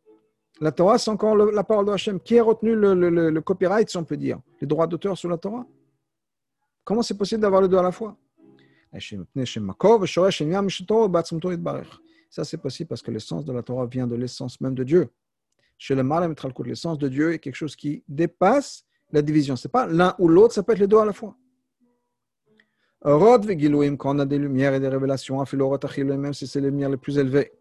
La 0.60 0.72
Torah, 0.72 0.98
c'est 0.98 1.10
encore 1.10 1.36
la 1.36 1.62
parole 1.62 1.86
de 1.86 1.92
Hachem. 1.92 2.18
Qui 2.18 2.38
a 2.38 2.42
retenu 2.42 2.74
le, 2.74 2.94
le, 2.94 3.30
le, 3.30 3.40
copyright, 3.40 3.88
si 3.88 3.96
on 3.96 4.04
peut 4.04 4.16
dire? 4.16 4.40
Les 4.60 4.66
droits 4.66 4.86
d'auteur 4.88 5.16
sur 5.16 5.28
la 5.28 5.38
Torah? 5.38 5.64
Comment 6.82 7.02
c'est 7.02 7.16
possible 7.16 7.42
d'avoir 7.42 7.62
les 7.62 7.68
deux 7.68 7.78
à 7.78 7.82
la 7.82 7.92
fois? 7.92 8.16
Ça, 12.30 12.44
c'est 12.44 12.58
possible 12.58 12.88
parce 12.88 13.02
que 13.02 13.10
l'essence 13.10 13.44
de 13.44 13.52
la 13.52 13.62
Torah 13.62 13.86
vient 13.86 14.06
de 14.06 14.16
l'essence 14.16 14.60
même 14.60 14.74
de 14.74 14.82
Dieu 14.82 15.08
chez 15.77 15.95
le 15.95 16.03
mal 16.03 16.35
l'essence 16.65 16.97
de 16.97 17.07
Dieu 17.07 17.33
est 17.33 17.39
quelque 17.39 17.55
chose 17.55 17.75
qui 17.75 18.03
dépasse 18.07 18.85
la 19.11 19.21
division. 19.21 19.55
Ce 19.55 19.67
n'est 19.67 19.71
pas 19.71 19.87
l'un 19.87 20.15
ou 20.19 20.27
l'autre, 20.27 20.53
ça 20.53 20.63
peut 20.63 20.73
être 20.73 20.79
les 20.79 20.87
deux 20.87 20.97
à 20.97 21.05
la 21.05 21.13
fois. 21.13 21.35
Rod 23.01 23.47
quand 23.97 24.15
on 24.15 24.19
a 24.19 24.25
des 24.25 24.37
lumières 24.37 24.73
et 24.73 24.79
des 24.79 24.89
révélations, 24.89 25.41
même 25.41 26.33
si 26.33 26.47
c'est 26.47 26.59
les 26.59 26.69
lumières 26.69 26.89
les 26.89 26.97
plus 26.97 27.17
élevées. 27.17 27.53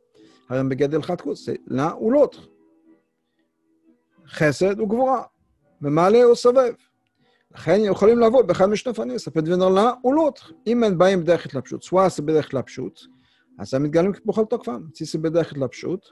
C'est 0.49 1.61
l'un 1.69 1.97
ou 2.01 2.11
l'autre. 2.11 2.51
Chesed 4.27 4.81
ou 4.81 4.87
Gvora. 4.87 5.33
Memale 5.81 6.27
ou 6.27 6.35
Savev. 6.35 6.75
Ça 7.57 7.71
peut 9.31 9.43
devenir 9.43 9.71
l'un 9.71 9.99
ou 10.03 10.13
l'autre. 10.13 10.55
Soit 11.81 12.11
c'est 12.11 12.23
Bedech 12.23 12.53
Lapshut, 12.53 13.09
אז 13.59 13.75
הם 13.75 13.83
מתגלים 13.83 14.13
בכל 14.27 14.45
תוקפם. 14.45 14.83
Si 14.95 15.07
c'est 15.07 15.19
בדרך 15.19 15.53
התלבשות, 15.53 16.11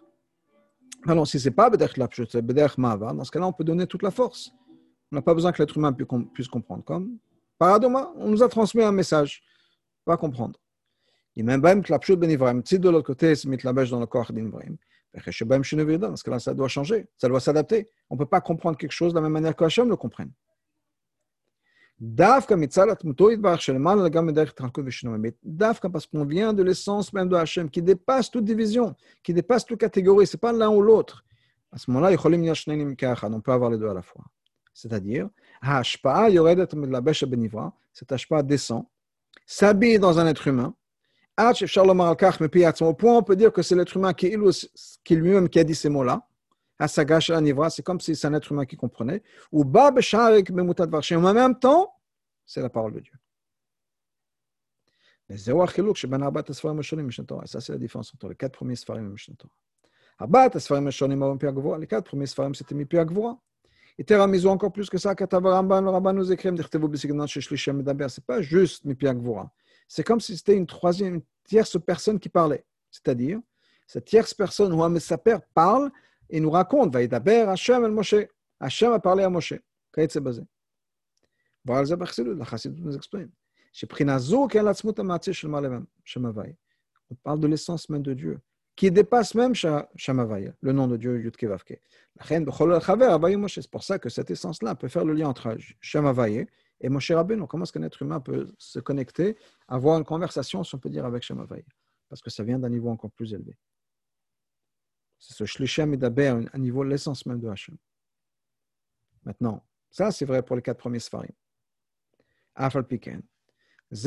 non, 1.05 1.25
si 1.25 1.39
ce 1.39 1.49
n'est 1.49 1.55
pas 1.55 1.69
Bederch 1.69 1.97
la 1.97 2.07
Bederch 2.41 2.77
Ma'ava, 2.77 3.13
dans 3.13 3.23
ce 3.23 3.31
cas-là, 3.31 3.47
on 3.47 3.53
peut 3.53 3.63
donner 3.63 3.87
toute 3.87 4.03
la 4.03 4.11
force. 4.11 4.51
On 5.11 5.15
n'a 5.15 5.21
pas 5.21 5.33
besoin 5.33 5.51
que 5.51 5.61
l'être 5.61 5.75
humain 5.77 5.93
puisse 6.33 6.47
comprendre. 6.47 6.83
Comme 6.83 7.17
Paradoma, 7.57 8.11
on 8.17 8.29
nous 8.29 8.43
a 8.43 8.49
transmis 8.49 8.83
un 8.83 8.91
message. 8.91 9.43
On 10.05 10.11
va 10.11 10.17
comprendre. 10.17 10.59
Il 11.35 11.45
même 11.45 11.61
même 11.61 11.83
que 11.83 11.91
la 11.91 11.99
pshut 11.99 12.17
ben 12.17 12.29
Ivraim, 12.29 12.61
si 12.65 12.77
de 12.77 12.89
l'autre 12.89 13.07
côté, 13.07 13.35
c'est 13.35 13.47
mitlabèche 13.47 13.89
dans 13.89 13.99
le 13.99 14.05
corps 14.05 14.31
d'Ivraim, 14.31 14.75
ben 15.13 15.61
dans 15.99 16.15
ce 16.15 16.23
cas-là, 16.23 16.39
ça 16.39 16.53
doit 16.53 16.67
changer, 16.67 17.07
ça 17.17 17.27
doit 17.27 17.39
s'adapter. 17.39 17.89
On 18.09 18.15
ne 18.15 18.19
peut 18.19 18.25
pas 18.25 18.41
comprendre 18.41 18.77
quelque 18.77 18.91
chose 18.91 19.13
de 19.13 19.17
la 19.17 19.21
même 19.21 19.31
manière 19.31 19.55
que 19.55 19.63
Hachem 19.63 19.89
le 19.89 19.95
comprenne. 19.95 20.31
Dafka 22.03 22.57
parce 25.87 26.07
qu'on 26.07 26.25
vient 26.25 26.51
de 26.51 26.63
l'essence 26.63 27.13
même 27.13 27.29
de 27.29 27.35
Hachem, 27.35 27.69
qui 27.69 27.83
dépasse 27.83 28.31
toute 28.31 28.43
division, 28.43 28.95
qui 29.21 29.35
dépasse 29.35 29.65
toute 29.65 29.79
catégorie, 29.79 30.25
c'est 30.25 30.39
pas 30.39 30.51
l'un 30.51 30.69
ou 30.69 30.81
l'autre. 30.81 31.23
À 31.71 31.77
ce 31.77 31.91
moment-là, 31.91 32.17
on 32.17 33.41
peut 33.41 33.51
avoir 33.51 33.69
les 33.69 33.77
deux 33.77 33.87
à 33.87 33.93
la 33.93 34.01
fois. 34.01 34.23
C'est-à-dire, 34.73 35.29
cet 37.93 38.11
hashpa 38.11 38.41
descend, 38.41 38.85
s'habille 39.45 39.99
dans 39.99 40.17
un 40.17 40.25
être 40.25 40.47
humain, 40.47 40.73
au 41.37 42.93
point 42.93 43.17
on 43.17 43.23
peut 43.23 43.35
dire 43.35 43.53
que 43.53 43.61
c'est 43.61 43.75
l'être 43.75 43.95
humain 43.95 44.13
qui, 44.13 44.35
lui-même 45.11 45.49
qui 45.49 45.59
a 45.59 45.63
dit 45.63 45.75
ces 45.75 45.89
mots-là, 45.89 46.27
à 46.81 46.87
Sagash 46.87 47.29
Anivra, 47.29 47.69
c'est 47.69 47.83
comme 47.83 47.99
si 47.99 48.15
c'est 48.15 48.25
un 48.25 48.33
être 48.33 48.51
humain 48.51 48.65
qui 48.65 48.75
comprenait. 48.75 49.21
Ou 49.51 49.63
Bab 49.63 49.99
Sharek 49.99 50.49
Memutad 50.49 50.89
Varshim. 50.89 51.23
En 51.23 51.31
même 51.31 51.59
temps, 51.59 51.93
c'est 52.43 52.59
la 52.59 52.69
parole 52.69 52.93
de 52.93 53.01
Dieu. 53.01 53.13
Mais 55.29 55.35
ben 55.35 55.67
Ça, 57.45 57.61
c'est 57.61 57.71
la 57.71 57.77
différence 57.77 58.11
entre 58.15 58.29
les 58.29 58.35
quatre 58.35 58.53
premiers 58.53 58.75
Sfarim 58.75 59.05
et 59.05 59.09
Mishnah 59.11 59.35
Torah. 59.37 59.53
Abat 60.17 60.59
Sfarim 60.59 60.85
Mishonim 60.85 61.21
Avon 61.21 61.37
Piagvoa. 61.37 61.77
Les 61.77 61.85
quatre 61.85 62.05
premiers 62.05 62.25
Sfarim, 62.25 62.55
c'était 62.55 62.73
mis 62.73 62.85
Piagvoa. 62.85 63.39
Et 63.99 64.03
Teramizu 64.03 64.47
encore 64.47 64.71
plus 64.71 64.89
que 64.89 64.97
ça. 64.97 65.13
Katav 65.13 65.45
Ramban, 65.45 65.81
le 65.81 65.89
Rabban 65.89 66.13
nous 66.13 66.31
écrit, 66.31 66.51
Dirtevo 66.51 66.87
Besignan, 66.87 67.27
Sheshlichem 67.27 67.77
Medaber. 67.77 68.07
C'est 68.09 68.25
pas 68.25 68.41
juste 68.41 68.85
mis 68.85 68.95
Piagvoa. 68.95 69.51
C'est 69.87 70.03
comme 70.03 70.19
si 70.19 70.35
c'était 70.35 70.57
une 70.57 70.65
troisième, 70.65 71.15
une 71.15 71.21
tierce 71.43 71.77
personne 71.79 72.19
qui 72.19 72.29
parlait. 72.29 72.65
C'est-à-dire, 72.89 73.39
cette 73.85 74.05
tierce 74.05 74.33
personne, 74.33 74.73
ou 74.73 74.99
sa 74.99 75.19
parle, 75.53 75.91
et 76.31 76.39
nous 76.39 76.49
raconte, 76.49 76.93
Vaïdaber 76.93 77.41
Hachem 77.47 77.83
el 77.83 77.91
Moshe. 77.91 78.15
Hachem 78.59 78.93
a 78.93 78.99
parlé 78.99 79.23
à 79.23 79.29
Moshe. 79.29 79.53
Voilà, 81.63 81.95
la 81.95 82.45
Chassidut 82.45 82.81
nous 82.81 82.95
explique. 82.95 83.29
On 87.09 87.15
parle 87.15 87.39
de 87.39 87.47
l'essence 87.47 87.89
même 87.89 88.01
de 88.01 88.13
Dieu, 88.13 88.39
qui 88.75 88.91
dépasse 88.91 89.35
même 89.35 89.53
Shamavaya, 89.53 90.53
le 90.61 90.71
nom 90.71 90.87
de 90.87 90.97
Dieu 90.97 91.21
Yudke 91.21 91.43
Vavke. 91.43 91.79
C'est 92.27 93.71
pour 93.71 93.83
ça 93.83 93.99
que 93.99 94.09
cette 94.09 94.31
essence-là 94.31 94.75
peut 94.75 94.87
faire 94.87 95.05
le 95.05 95.13
lien 95.13 95.27
entre 95.27 95.55
Shamavaya 95.79 96.45
et 96.79 96.89
Moshe 96.89 97.11
Rabbeinu. 97.11 97.45
Comment 97.47 97.63
est-ce 97.63 97.73
qu'un 97.73 97.83
être 97.83 98.01
humain 98.01 98.19
peut 98.19 98.47
se 98.57 98.79
connecter, 98.79 99.37
avoir 99.67 99.97
une 99.97 100.05
conversation, 100.05 100.63
si 100.63 100.75
on 100.75 100.79
peut 100.79 100.89
dire, 100.89 101.05
avec 101.05 101.23
Shamavaya 101.23 101.63
Parce 102.09 102.21
que 102.21 102.29
ça 102.29 102.43
vient 102.43 102.59
d'un 102.59 102.69
niveau 102.69 102.89
encore 102.89 103.11
plus 103.11 103.33
élevé. 103.33 103.57
C'est 105.21 105.35
ce 105.35 105.45
Shlishem 105.45 105.91
Medaber, 105.91 106.35
un 106.51 106.57
niveau, 106.57 106.83
l'essence 106.83 107.27
même 107.27 107.39
de 107.39 107.47
Hachem. 107.47 107.77
Maintenant, 109.23 109.63
ça 109.91 110.11
c'est 110.11 110.25
vrai 110.25 110.41
pour 110.41 110.55
les 110.55 110.63
quatre 110.63 110.79
premiers 110.79 110.97
Sfarim. 110.97 111.29
Afal 112.55 112.85
Piken. 112.85 113.21
Le 113.91 113.97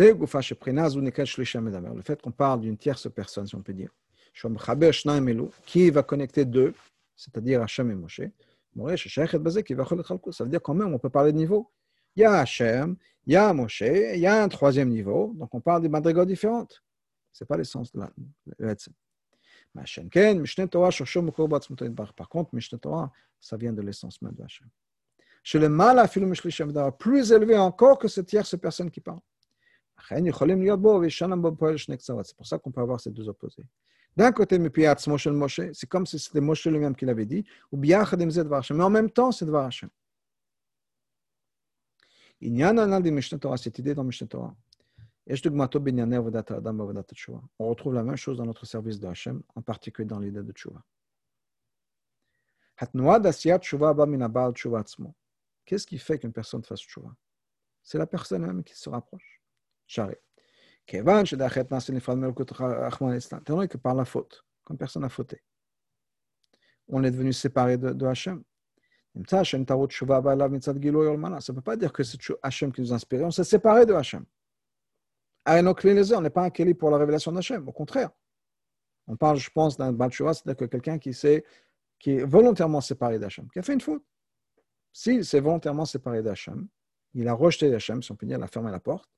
fait 2.02 2.20
qu'on 2.20 2.32
parle 2.32 2.62
d'une 2.62 2.76
tierce 2.76 3.08
personne, 3.14 3.46
si 3.46 3.54
on 3.54 3.62
peut 3.62 3.72
dire, 3.72 3.90
qui 5.66 5.90
va 5.90 6.02
connecter 6.02 6.44
deux, 6.44 6.74
c'est-à-dire 7.14 7.62
Hachem 7.62 7.90
et 7.92 7.94
Moshe, 7.94 8.22
ça 8.76 10.44
veut 10.44 10.50
dire 10.50 10.62
quand 10.62 10.74
même, 10.74 10.92
on 10.94 10.98
peut 10.98 11.10
parler 11.10 11.32
de 11.32 11.36
niveau. 11.36 11.70
Il 12.16 12.22
y 12.22 12.24
a 12.24 12.40
Hachem, 12.40 12.96
il 13.26 13.34
y 13.34 13.36
a 13.36 13.52
Moshe, 13.52 13.82
il 13.82 14.18
y 14.18 14.26
a 14.26 14.42
un 14.42 14.48
troisième 14.48 14.88
niveau, 14.88 15.32
donc 15.36 15.54
on 15.54 15.60
parle 15.60 15.82
des 15.82 15.88
madrigos 15.88 16.24
différentes. 16.24 16.82
Ce 17.30 17.44
n'est 17.44 17.46
pas 17.46 17.56
l'essence 17.56 17.92
de 17.92 18.00
la 18.58 18.74
par 19.74 19.84
contre, 22.28 22.54
Mishneh 22.54 22.78
Torah, 22.78 23.12
ça 23.40 23.56
vient 23.56 23.72
de 23.72 23.82
l'essence 23.82 24.22
même 24.22 24.34
de 24.34 24.44
Hachem. 24.44 24.68
Chez 25.42 25.58
le 25.58 25.68
mal, 25.68 25.98
plus 26.98 27.32
élevé 27.32 27.58
encore 27.58 27.98
que 27.98 28.06
cette 28.08 28.26
tierce 28.26 28.56
personne 28.56 28.90
qui 28.90 29.00
parle. 29.00 29.20
C'est 30.08 30.30
pour 32.36 32.46
ça 32.46 32.58
qu'on 32.58 32.70
peut 32.70 32.80
avoir 32.80 33.00
ces 33.00 33.10
deux 33.10 33.28
opposés. 33.28 33.64
D'un 34.16 34.32
côté, 34.32 34.58
c'est 35.72 35.88
comme 35.88 36.06
si 36.06 36.18
c'était 36.18 36.40
Moshe 36.40 36.66
lui-même 36.66 36.94
qui 36.94 37.04
l'avait 37.04 37.26
dit, 37.26 37.44
ou 37.72 37.76
bien 37.76 38.04
mais 38.04 38.84
en 38.84 38.90
même 38.90 39.10
temps, 39.10 39.32
c'est 39.32 39.44
Dvar 39.44 39.66
Hashem. 39.66 39.90
Il 42.40 42.56
y 42.56 42.62
a 42.62 42.70
un 42.70 42.92
cette 43.56 43.78
idée 43.78 43.94
dans 43.94 44.04
Mishneh 44.04 44.28
Torah. 44.28 44.54
On 45.26 45.34
retrouve 47.68 47.94
la 47.94 48.02
même 48.02 48.16
chose 48.16 48.36
dans 48.36 48.44
notre 48.44 48.66
service 48.66 49.00
de 49.00 49.06
Hachem, 49.06 49.42
en 49.54 49.62
particulier 49.62 50.06
dans 50.06 50.18
l'idée 50.18 50.42
de 50.42 50.52
Tshuva. 50.52 50.84
Qu'est-ce 55.64 55.86
qui 55.86 55.96
fait 55.98 56.18
qu'une 56.18 56.32
personne 56.32 56.62
fasse 56.62 56.80
Tshuva 56.80 57.16
C'est 57.82 57.96
la 57.96 58.06
personne 58.06 58.44
même 58.44 58.62
qui 58.62 58.74
se 58.76 58.90
rapproche. 58.90 59.40
Tellement 63.44 63.66
que 63.66 63.78
par 63.78 63.94
la 63.94 64.04
faute, 64.04 64.44
quand 64.64 64.76
personne 64.76 65.04
a 65.04 65.08
fauté, 65.08 65.42
on 66.88 67.02
est 67.02 67.10
devenu 67.10 67.32
séparé 67.32 67.78
de, 67.78 67.92
de 67.92 68.06
Hachem. 68.06 68.44
Ça 69.30 69.46
ne 69.46 69.64
peut 71.54 71.62
pas 71.62 71.76
dire 71.76 71.92
que 71.92 72.02
c'est 72.02 72.18
Hachem 72.42 72.72
qui 72.72 72.82
nous 72.82 72.92
a 72.92 72.98
on 73.22 73.30
s'est 73.30 73.44
séparé 73.44 73.86
de 73.86 73.94
Hachem 73.94 74.26
on 75.46 76.20
n'est 76.20 76.30
pas 76.30 76.42
un 76.42 76.50
Keli 76.50 76.74
pour 76.74 76.90
la 76.90 76.98
révélation 76.98 77.32
d'Hachem, 77.32 77.68
au 77.68 77.72
contraire. 77.72 78.10
On 79.06 79.16
parle, 79.16 79.36
je 79.36 79.50
pense, 79.50 79.76
d'un 79.76 79.92
Balchua, 79.92 80.32
c'est-à-dire 80.32 80.56
que 80.56 80.64
quelqu'un 80.64 80.98
qui, 80.98 81.10
qui 81.98 82.10
est 82.10 82.24
volontairement 82.24 82.80
séparé 82.80 83.18
d'Hachem, 83.18 83.48
qui 83.50 83.58
a 83.58 83.62
fait 83.62 83.74
une 83.74 83.80
faute. 83.80 84.04
S'il 84.92 85.24
s'est 85.24 85.40
volontairement 85.40 85.84
séparé 85.84 86.22
d'Hachem, 86.22 86.66
il 87.12 87.28
a 87.28 87.34
rejeté 87.34 87.70
d'Hachem, 87.70 88.02
si 88.02 88.12
on 88.12 88.16
peut 88.16 88.26
dire, 88.26 88.38
il 88.38 88.42
a 88.42 88.46
fermé 88.46 88.70
la 88.70 88.80
porte, 88.80 89.10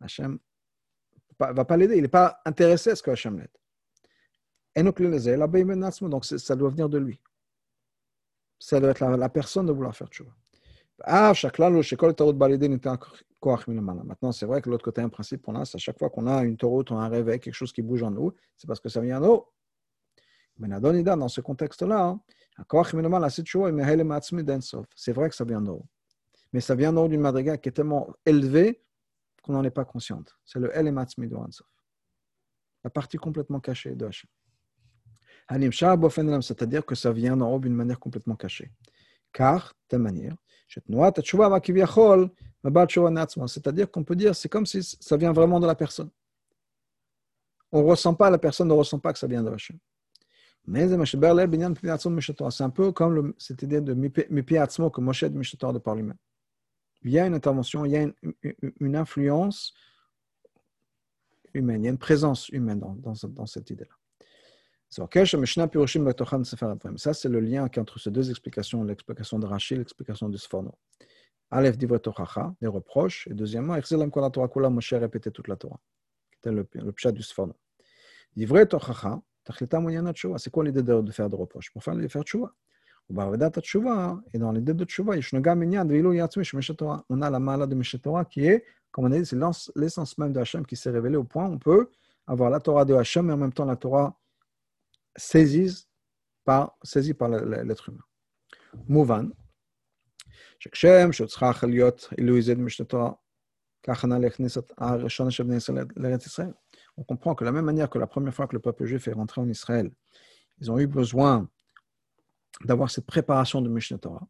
Hachem 0.00 0.38
ne 1.40 1.52
va 1.52 1.64
pas 1.64 1.76
l'aider, 1.76 1.96
il 1.96 2.02
n'est 2.02 2.08
pas 2.08 2.40
intéressé 2.44 2.90
à 2.90 2.96
ce 2.96 3.02
que 3.02 3.10
Hachem 3.10 3.38
l'aide. 3.38 3.48
Donc 4.74 6.24
ça 6.24 6.56
doit 6.56 6.70
venir 6.70 6.88
de 6.88 6.98
lui. 6.98 7.20
Ça 8.58 8.80
doit 8.80 8.90
être 8.90 9.04
la, 9.04 9.28
personne 9.28 9.66
de 9.66 9.72
vouloir 9.72 9.94
faire 9.94 10.08
tchouva. 11.06 11.32
Maintenant, 14.04 14.32
c'est 14.32 14.46
vrai 14.46 14.60
que 14.60 14.68
l'autre 14.68 14.84
côté, 14.84 15.00
un 15.00 15.08
principe 15.08 15.42
qu'on 15.42 15.54
a, 15.54 15.64
c'est 15.64 15.76
à 15.76 15.78
chaque 15.78 15.98
fois 15.98 16.10
qu'on 16.10 16.26
a 16.26 16.42
une 16.44 16.56
tauroute, 16.56 16.90
on 16.90 16.98
a 16.98 17.02
un 17.02 17.08
réveil, 17.08 17.38
quelque 17.38 17.54
chose 17.54 17.72
qui 17.72 17.82
bouge 17.82 18.02
en 18.02 18.10
nous, 18.10 18.32
c'est 18.56 18.66
parce 18.66 18.80
que 18.80 18.88
ça 18.88 19.00
vient 19.00 19.20
d'en 19.20 19.28
haut. 19.28 19.52
Mais 20.58 20.68
dans 20.68 21.28
ce 21.28 21.40
contexte-là, 21.40 22.18
c'est 24.96 25.12
vrai 25.12 25.28
que 25.28 25.36
ça 25.36 25.44
vient 25.44 25.64
haut. 25.66 25.86
Mais 26.52 26.60
ça 26.60 26.74
vient 26.74 26.96
haut 26.96 27.08
d'une 27.08 27.20
madriga 27.20 27.56
qui 27.56 27.68
est 27.68 27.72
tellement 27.72 28.08
élevée 28.26 28.82
qu'on 29.42 29.52
n'en 29.52 29.62
est 29.62 29.70
pas 29.70 29.84
consciente. 29.84 30.36
C'est 30.44 30.58
le 30.58 30.76
Elematzmi 30.76 31.28
de 31.28 31.36
Hansof. 31.36 31.68
La 32.82 32.90
partie 32.90 33.18
complètement 33.18 33.60
cachée 33.60 33.94
de 33.94 34.06
Hachem. 34.06 34.28
C'est-à-dire 36.40 36.84
que 36.84 36.94
ça 36.96 37.12
vient 37.12 37.36
d'en 37.36 37.52
haut 37.52 37.60
d'une 37.60 37.74
manière 37.74 38.00
complètement 38.00 38.34
cachée. 38.34 38.72
Car, 39.32 39.74
de 39.90 39.96
manière, 39.96 40.34
c'est-à-dire 43.46 43.90
qu'on 43.90 44.04
peut 44.04 44.16
dire, 44.16 44.34
c'est 44.34 44.48
comme 44.48 44.66
si 44.66 44.82
ça 44.82 45.16
vient 45.16 45.32
vraiment 45.32 45.60
de 45.60 45.66
la 45.66 45.74
personne. 45.74 46.10
On 47.72 47.82
ne 47.82 47.86
ressent 47.86 48.14
pas, 48.14 48.30
la 48.30 48.38
personne 48.38 48.68
ne 48.68 48.72
ressent 48.74 48.98
pas 48.98 49.12
que 49.12 49.18
ça 49.18 49.26
vient 49.26 49.42
de 49.42 49.50
Hachem. 49.50 49.78
Mais 50.66 50.86
c'est 50.88 52.62
un 52.62 52.70
peu 52.70 52.92
comme 52.92 53.34
cette 53.38 53.62
idée 53.62 53.80
de 53.80 53.94
Mipiatzmo 53.94 54.90
que 54.90 55.00
Moshe 55.00 55.24
de 55.24 55.38
Mishator 55.38 55.72
de 55.72 55.78
par 55.78 55.94
lui-même. 55.94 56.18
Il 57.02 57.12
y 57.12 57.18
a 57.18 57.26
une 57.26 57.34
intervention, 57.34 57.84
il 57.86 57.92
y 57.92 57.96
a 57.96 58.06
une, 58.80 58.96
influence 58.96 59.72
humaine, 61.54 61.82
il 61.82 61.84
y 61.86 61.88
a 61.88 61.92
une 61.92 61.98
présence 61.98 62.48
humaine 62.50 62.80
dans, 62.80 62.96
dans 63.28 63.46
cette 63.46 63.70
idée-là. 63.70 63.97
Ça, 64.90 65.06
c'est 67.14 67.28
le 67.28 67.40
lien 67.40 67.68
entre 67.76 67.98
ces 67.98 68.10
deux 68.10 68.30
explications, 68.30 68.84
l'explication 68.84 69.38
de 69.38 69.46
Rashi 69.46 69.74
et 69.74 69.78
l'explication 69.78 70.28
de 70.28 70.36
Sforno. 70.38 70.74
Aleph 71.50 71.76
divre 71.78 71.98
Tochacha, 71.98 72.54
les 72.60 72.68
reproches, 72.68 73.26
et 73.28 73.34
deuxièmement, 73.34 73.74
Echzelam 73.76 74.10
Kol 74.10 74.30
Torah 74.30 74.48
Kula, 74.48 74.70
Moshe 74.70 74.92
répétait 74.94 75.30
toute 75.30 75.48
la 75.48 75.56
Torah. 75.56 75.80
C'était 76.34 76.52
le, 76.52 76.66
le 76.74 76.92
pshat 76.92 77.12
du 77.12 77.22
Sforno. 77.22 77.54
Divre 78.34 78.64
Tochacha, 78.64 79.20
Tachlita 79.44 79.80
Moyana 79.80 80.12
Tshuva. 80.12 80.38
C'est 80.38 80.50
quoi 80.50 80.64
l'idée 80.64 80.82
de, 80.82 81.00
de, 81.00 81.12
faire 81.12 81.28
des 81.28 81.36
reproches? 81.36 81.70
Pour 81.72 81.82
faire, 81.82 81.94
faire 82.10 82.22
Tshuva. 82.22 82.52
Et 83.10 84.38
dans 84.38 84.52
l'idée 84.52 84.74
de 84.74 84.84
Tshuva, 84.84 85.14
on 87.08 87.22
a 87.22 87.30
la 87.30 87.38
mala 87.38 87.66
de 87.66 87.74
Mishet 87.74 87.98
Torah 87.98 88.26
qui 88.26 88.44
est, 88.44 88.64
comme 88.90 89.06
on 89.06 89.12
a 89.12 89.18
dit, 89.18 89.24
c'est 89.24 89.38
l'essence 89.76 90.18
même 90.18 90.32
de 90.32 90.40
Hachem 90.40 90.66
qui 90.66 90.76
s'est 90.76 90.90
révélée 90.90 91.16
au 91.16 91.24
point 91.24 91.48
où 91.48 91.52
on 91.52 91.58
peut 91.58 91.88
avoir 92.26 92.50
la 92.50 92.60
Torah 92.60 92.84
de 92.84 92.92
Hachem, 92.92 93.24
mais 93.26 93.32
en 93.32 93.38
même 93.38 93.52
temps 93.52 93.64
la 93.64 93.76
Torah 93.76 94.17
saisie 95.15 95.85
par, 96.45 96.77
saisie 96.83 97.13
par 97.13 97.29
l'être 97.29 97.89
humain. 97.89 98.03
Mouvan, 98.87 99.31
שכשם 100.59 101.11
שצריך 101.11 101.63
להיות 101.63 102.09
עילוי 102.17 102.41
זה 102.41 102.55
במשנתו 102.55 103.17
כהכנה 103.83 104.19
לכנסת 104.19 104.71
הראשונה 104.77 105.31
של 105.31 105.43
בני 105.43 105.55
ישראל 105.55 105.85
לארץ 105.97 106.25
ישראל. 106.25 106.51
On 106.99 107.03
comprend 107.03 107.35
que 107.35 107.43
de 107.43 107.45
la 107.45 107.51
même 107.51 107.65
manière 107.65 107.89
que 107.89 107.99
la 107.99 108.07
première 108.07 108.33
fois 108.33 108.47
que 108.47 108.55
le 108.55 108.59
peuple 108.59 108.85
juif 108.85 109.07
est 109.07 109.13
rentré 109.13 109.41
en 109.41 109.49
Israël, 109.49 109.91
ils 110.61 110.71
ont 110.71 110.79
eu 110.79 110.87
besoin 110.87 111.49
d'avoir 112.63 112.89
cette 112.91 113.07
préparation 113.07 113.61
de 113.61 113.69
Mishnah 113.69 113.97
Torah, 113.97 114.27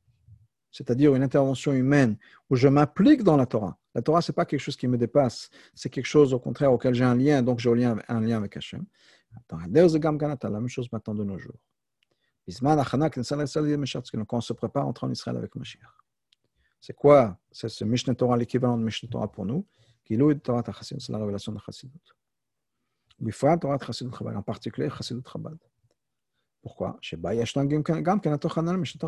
c'est-à-dire 0.72 1.14
une 1.14 1.24
intervention 1.24 1.74
humaine 1.74 2.18
où 2.50 2.56
je 2.56 2.70
m'implique 2.70 3.22
dans 3.24 3.38
la 3.38 3.46
Torah. 3.46 3.78
La 3.94 4.02
Torah, 4.02 4.22
ce 4.22 4.32
n'est 4.32 4.36
pas 4.36 4.46
quelque 4.46 4.62
chose 4.62 4.78
qui 4.78 4.88
me 4.88 4.98
dépasse, 4.98 5.50
c'est 5.76 5.90
quelque 5.90 6.12
chose 6.16 6.34
au 6.34 6.40
contraire 6.40 6.72
auquel 6.72 6.94
j'ai 6.96 7.04
un 7.04 7.16
lien, 7.16 7.44
donc 7.44 7.60
j'ai 7.60 7.70
un 8.16 8.22
lien 8.22 8.38
avec 8.38 8.56
Hachem. 8.58 8.86
La 9.51 10.51
même 10.51 10.69
chose 10.69 10.91
maintenant 10.93 11.15
de 11.15 11.25
nos 11.25 11.39
jours. 11.39 11.59
Quand 14.27 14.37
on 14.37 14.41
se 14.41 14.53
prépare 14.53 14.85
à 14.85 14.87
entrer 14.87 15.07
en 15.07 15.11
Israël 15.11 15.37
avec 15.37 15.55
Mashiach. 15.55 15.83
C'est 16.81 16.95
quoi 16.95 17.39
C'est 17.51 17.69
ce 17.69 17.85
Mishnah 17.85 18.15
Torah, 18.15 18.37
l'équivalent 18.37 18.79
de 18.79 18.85
Mishnah 18.85 19.09
Torah 19.09 19.31
pour 19.31 19.45
nous? 19.45 19.67
Gilou 20.09 20.33
Torah 20.35 20.63
Chassidut, 20.65 21.01
c'est 21.01 21.13
la 21.13 21.19
révélation 21.19 21.53
de 21.53 21.59
Chassidut. 21.59 21.93
Torah 23.61 23.79
Chassidut 23.79 24.17
Chabad, 24.17 24.37
en 24.37 24.43
particulier 24.43 24.89
Chassidut 24.89 25.23
Chabad. 25.31 25.59
Pourquoi? 26.63 26.99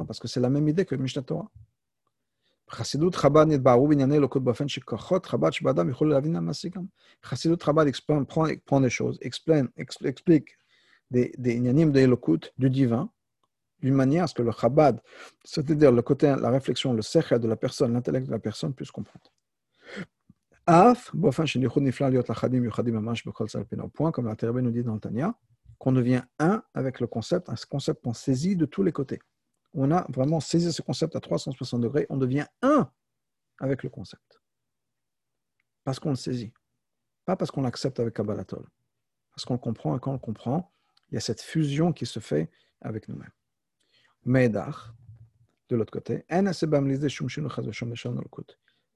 Parce 0.07 0.21
que 0.21 0.29
c'est 0.29 0.41
la 0.41 0.51
même 0.51 0.69
idée 0.69 0.85
que 0.85 0.95
Mishnah 0.95 1.23
Torah. 1.23 1.51
חסידות 2.72 3.16
חב"ד 3.16 3.48
נתבערו 3.48 3.88
בענייני 3.88 4.18
אלוקות 4.18 4.44
באופן 4.44 4.68
שכוחות 4.68 5.26
חב"ד 5.26 5.54
שבאדם 5.54 5.90
יוכלו 5.90 6.10
להבין 6.10 6.36
המעשי 6.36 6.70
גם. 6.70 6.84
חסידות 7.24 7.64
חב"ד 7.64 7.86
prend 8.68 8.82
des 8.82 8.90
choses, 8.90 9.20
explain, 9.22 9.68
explique 9.80 10.50
des, 11.12 11.32
des 11.38 11.56
עניינים 11.56 11.92
d'élokut, 11.92 12.52
du 12.58 12.70
divin, 12.70 13.10
d'une 13.82 13.94
manière 13.94 14.24
à 14.24 14.28
ce 14.28 14.34
que 14.34 14.42
le 14.42 14.52
chabad, 14.52 15.02
c'est-à-dire 15.44 15.92
le 15.92 16.02
côté, 16.02 16.34
la 16.46 16.50
réflexion, 16.50 16.94
le 16.94 17.02
sechel 17.02 17.40
de 17.40 17.48
la 17.48 17.56
personne, 17.56 17.94
l'intellect 17.94 18.26
de 18.28 18.32
la 18.32 18.40
personne 18.40 18.74
puisse 18.74 18.92
comprendre. 18.92 19.32
Af, 20.66 21.12
point, 23.94 24.12
comme 24.12 24.26
la 24.26 24.36
Terre 24.36 24.54
nous 24.54 24.72
dit 24.72 24.84
dans 24.84 24.96
le 24.96 25.00
Tanya, 25.00 25.36
qu'on 25.78 25.92
devient 25.92 26.24
un 26.40 26.64
avec 26.74 27.00
le 27.00 27.08
concept, 27.08 27.50
un 27.50 27.56
concept 27.70 28.04
qu'on 28.04 28.14
saisit 28.14 28.56
de 28.56 28.66
tous 28.66 28.82
les 28.82 28.92
côtés. 28.92 29.20
On 29.75 29.91
a 29.91 30.07
vraiment 30.11 30.41
saisi 30.41 30.73
ce 30.73 30.83
concept 30.83 31.15
à 31.17 31.21
360 31.21 31.81
degrés, 31.81 32.07
on 32.11 32.17
devient 32.17 32.47
un 32.63 32.91
avec 33.59 33.83
le 33.83 33.89
concept. 33.89 34.41
Parce 35.85 35.99
qu'on 35.99 36.11
le 36.11 36.17
saisit. 36.17 36.53
Pas 37.25 37.37
parce 37.37 37.51
qu'on 37.51 37.63
l'accepte 37.63 38.01
avec 38.01 38.15
Kabbalatol. 38.15 38.67
Parce 39.35 39.45
qu'on 39.45 39.55
le 39.55 39.61
comprend 39.61 39.97
et 39.97 40.01
quand 40.01 40.11
on 40.11 40.15
le 40.15 40.19
comprend, 40.19 40.73
il 41.11 41.15
y 41.15 41.19
a 41.19 41.21
cette 41.21 41.41
fusion 41.41 41.93
qui 41.93 42.07
se 42.07 42.21
fait 42.21 42.51
avec 42.81 43.09
nous-mêmes. 43.09 43.33
Meidach, 44.25 44.93
de 45.69 45.77
l'autre 45.77 45.93
côté, 45.93 46.25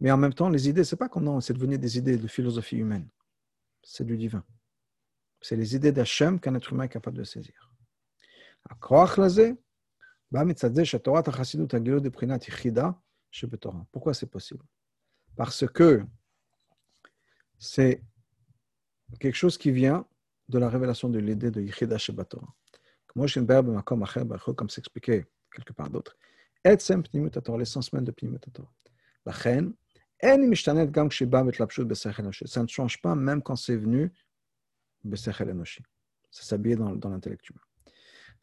mais 0.00 0.10
en 0.10 0.16
même 0.16 0.34
temps, 0.34 0.48
les 0.48 0.68
idées, 0.68 0.84
c'est 0.84 0.96
pas 0.96 1.08
qu'on 1.08 1.40
c'est 1.40 1.54
devenu 1.54 1.78
des 1.78 1.98
idées 1.98 2.16
de 2.16 2.26
philosophie 2.26 2.76
humaine. 2.76 3.08
C'est 3.82 4.04
du 4.04 4.16
divin. 4.16 4.44
C'est 5.40 5.56
les 5.56 5.76
idées 5.76 5.92
d'Hachem 5.92 6.40
qu'un 6.40 6.54
être 6.54 6.72
humain 6.72 6.84
est 6.84 6.88
capable 6.88 7.16
de 7.18 7.24
saisir. 7.24 7.70
Pourquoi 13.92 14.14
c'est 14.14 14.26
possible 14.26 14.64
Parce 15.36 15.66
que 15.66 16.04
c'est 17.58 18.02
quelque 19.20 19.36
chose 19.36 19.56
qui 19.58 19.70
vient 19.70 20.06
de 20.48 20.58
la 20.58 20.68
révélation 20.68 21.08
de 21.08 21.18
l'idée 21.18 21.50
de 21.50 21.60
Yichida 21.60 21.98
Shebatorah 21.98 22.52
comme 24.56 24.70
s'expliquait 24.70 25.26
quelque 25.54 25.72
part 25.72 25.88
d'autre. 25.88 26.16
l'essence 27.56 27.92
même 27.92 28.04
de 28.04 28.10
Pnimut 28.10 28.44
La 29.24 29.32
reine, 29.32 29.72
ça 30.20 30.74
ne 32.62 32.68
change 32.68 33.00
pas 33.00 33.14
même 33.14 33.42
quand 33.42 33.56
c'est 33.56 33.76
venu. 33.76 34.12
Ça 35.04 36.42
s'habille 36.42 36.76
dans, 36.76 36.96
dans 36.96 37.10
l'intellect 37.10 37.48
humain. 37.50 37.60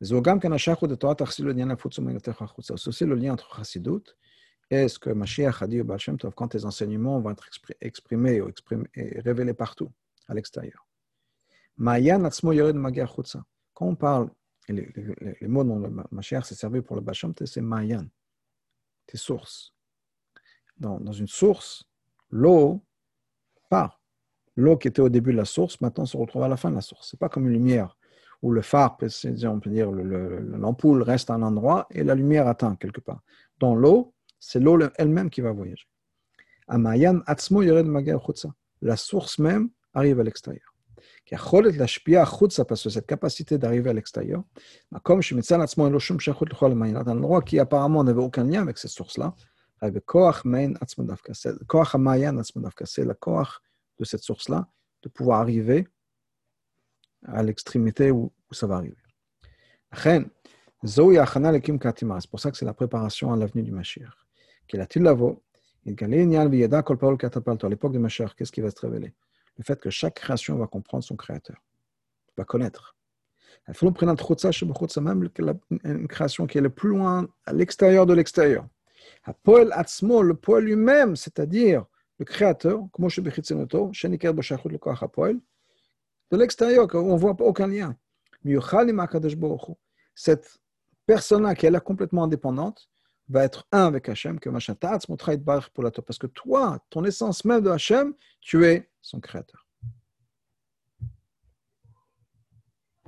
C'est 0.01 0.13
le 3.05 3.15
lien 3.15 3.33
entre 3.33 3.55
Chassidut 3.55 4.01
et 4.71 4.87
ce 4.87 4.97
que 4.97 5.11
Mashiach 5.11 5.61
a 5.61 5.67
dit 5.67 5.81
au 5.81 5.83
Baal 5.83 5.99
Shem 5.99 6.17
Tov 6.17 6.33
quand 6.33 6.47
tes 6.47 6.65
enseignements 6.65 7.19
vont 7.19 7.29
être 7.29 7.47
exprimés 7.81 8.41
ou 8.41 8.49
et 8.95 9.19
révélés 9.19 9.53
partout, 9.53 9.91
à 10.27 10.33
l'extérieur. 10.33 10.87
Quand 11.77 11.99
on 13.85 13.95
parle 13.95 14.31
les, 14.69 14.91
mots 15.47 15.63
dont 15.63 15.77
le 15.77 15.91
s'est 16.21 16.55
servi 16.55 16.81
pour 16.81 16.95
le 16.95 17.03
Bacham, 17.03 17.35
c'est 17.45 17.61
Mayan, 17.61 18.07
tes 19.05 19.17
sources. 19.17 19.75
Dans, 20.77 20.99
dans 20.99 21.11
une 21.11 21.27
source, 21.27 21.83
l'eau 22.31 22.83
part. 23.69 24.01
L'eau 24.55 24.77
qui 24.77 24.87
était 24.87 25.01
au 25.01 25.09
début 25.09 25.31
de 25.31 25.37
la 25.37 25.45
source, 25.45 25.79
maintenant 25.79 26.05
se 26.05 26.17
retrouve 26.17 26.41
à 26.43 26.47
la 26.47 26.57
fin 26.57 26.71
de 26.71 26.75
la 26.75 26.81
source. 26.81 27.09
Ce 27.09 27.15
n'est 27.15 27.19
pas 27.19 27.29
comme 27.29 27.45
une 27.45 27.53
lumière 27.53 27.95
où 28.41 28.51
le 28.51 28.61
phare, 28.61 28.97
on 29.43 29.59
peut 29.59 29.69
dire 29.69 29.91
l'ampoule 29.91 31.03
reste 31.03 31.29
à 31.29 31.35
un 31.35 31.43
endroit 31.43 31.87
et 31.91 32.03
la 32.03 32.15
lumière 32.15 32.47
atteint 32.47 32.75
quelque 32.75 33.01
part. 33.01 33.21
Dans 33.59 33.75
l'eau, 33.75 34.13
c'est 34.39 34.59
l'eau 34.59 34.79
elle-même 34.97 35.29
qui 35.29 35.41
va 35.41 35.51
voyager. 35.51 35.87
La 38.81 38.97
source 38.97 39.37
même 39.39 39.69
arrive 39.93 40.19
à 40.19 40.23
l'extérieur 40.23 40.71
parce 42.67 42.83
que 42.83 42.89
cette 42.89 43.07
capacité 43.07 43.57
d'arriver 43.57 43.89
à 43.89 43.93
l'extérieur, 43.93 44.43
comme 45.03 45.21
un 45.21 47.07
endroit 47.07 47.41
qui 47.41 47.59
apparemment 47.59 48.03
n'avait 48.03 48.21
aucun 48.21 48.43
lien 48.43 48.61
avec 48.61 48.77
cette 48.77 48.91
source-là, 48.91 49.33
c'est 49.81 49.89
le 53.05 53.13
koach 53.13 53.61
de 53.97 54.03
cette 54.03 54.23
source-là, 54.23 54.67
de 55.03 55.09
pouvoir 55.09 55.41
arriver 55.41 55.87
à 57.25 57.43
l'extrémité 57.43 58.11
où, 58.11 58.31
ça 58.51 58.67
va 58.67 58.75
arriver. 58.75 58.95
C'est 59.93 60.29
pour 62.29 62.39
ça 62.39 62.51
que 62.51 62.57
c'est 62.57 62.65
la 62.65 62.73
préparation 62.73 63.31
à 63.31 63.35
l'avenue 63.37 63.63
du 63.63 63.71
Mashiach. 63.71 64.09
À 64.73 64.77
l'époque 67.69 67.91
du 67.91 67.99
Mashiach, 67.99 68.35
qu'est-ce 68.35 68.51
qui 68.51 68.61
va 68.61 68.71
se 68.71 68.79
révéler? 68.79 69.13
Le 69.57 69.63
fait 69.63 69.79
que 69.79 69.89
chaque 69.89 70.15
création 70.15 70.55
va 70.57 70.67
comprendre 70.67 71.03
son 71.03 71.15
créateur, 71.15 71.57
va 72.37 72.45
connaître. 72.45 72.95
Même 73.67 75.29
une 75.83 76.07
création 76.07 76.47
qui 76.47 76.57
est 76.57 76.61
le 76.61 76.69
plus 76.69 76.89
loin, 76.89 77.27
à 77.45 77.53
l'extérieur 77.53 78.05
de 78.05 78.13
l'extérieur. 78.13 78.65
Le 79.27 80.33
poil 80.33 80.63
lui-même, 80.63 81.15
c'est-à-dire 81.15 81.85
le 82.17 82.25
créateur, 82.25 82.87
de 86.31 86.37
l'extérieur, 86.37 86.87
on 86.93 87.13
ne 87.13 87.19
voit 87.19 87.35
pas 87.35 87.43
aucun 87.43 87.67
lien. 87.67 87.95
Cette 90.15 90.59
personne-là 91.05 91.55
qui 91.55 91.65
est 91.65 91.71
là 91.71 91.79
complètement 91.79 92.23
indépendante 92.23 92.89
va 93.29 93.43
être 93.43 93.67
un 93.71 93.85
avec 93.87 94.09
Hachem, 94.09 94.39
que 94.39 94.49
parce 96.01 96.17
que 96.17 96.27
toi, 96.27 96.79
ton 96.89 97.03
essence 97.03 97.45
même 97.45 97.61
de 97.61 97.69
Hachem, 97.69 98.13
tu 98.39 98.65
es 98.65 98.89
son 99.01 99.19
créateur. 99.19 99.60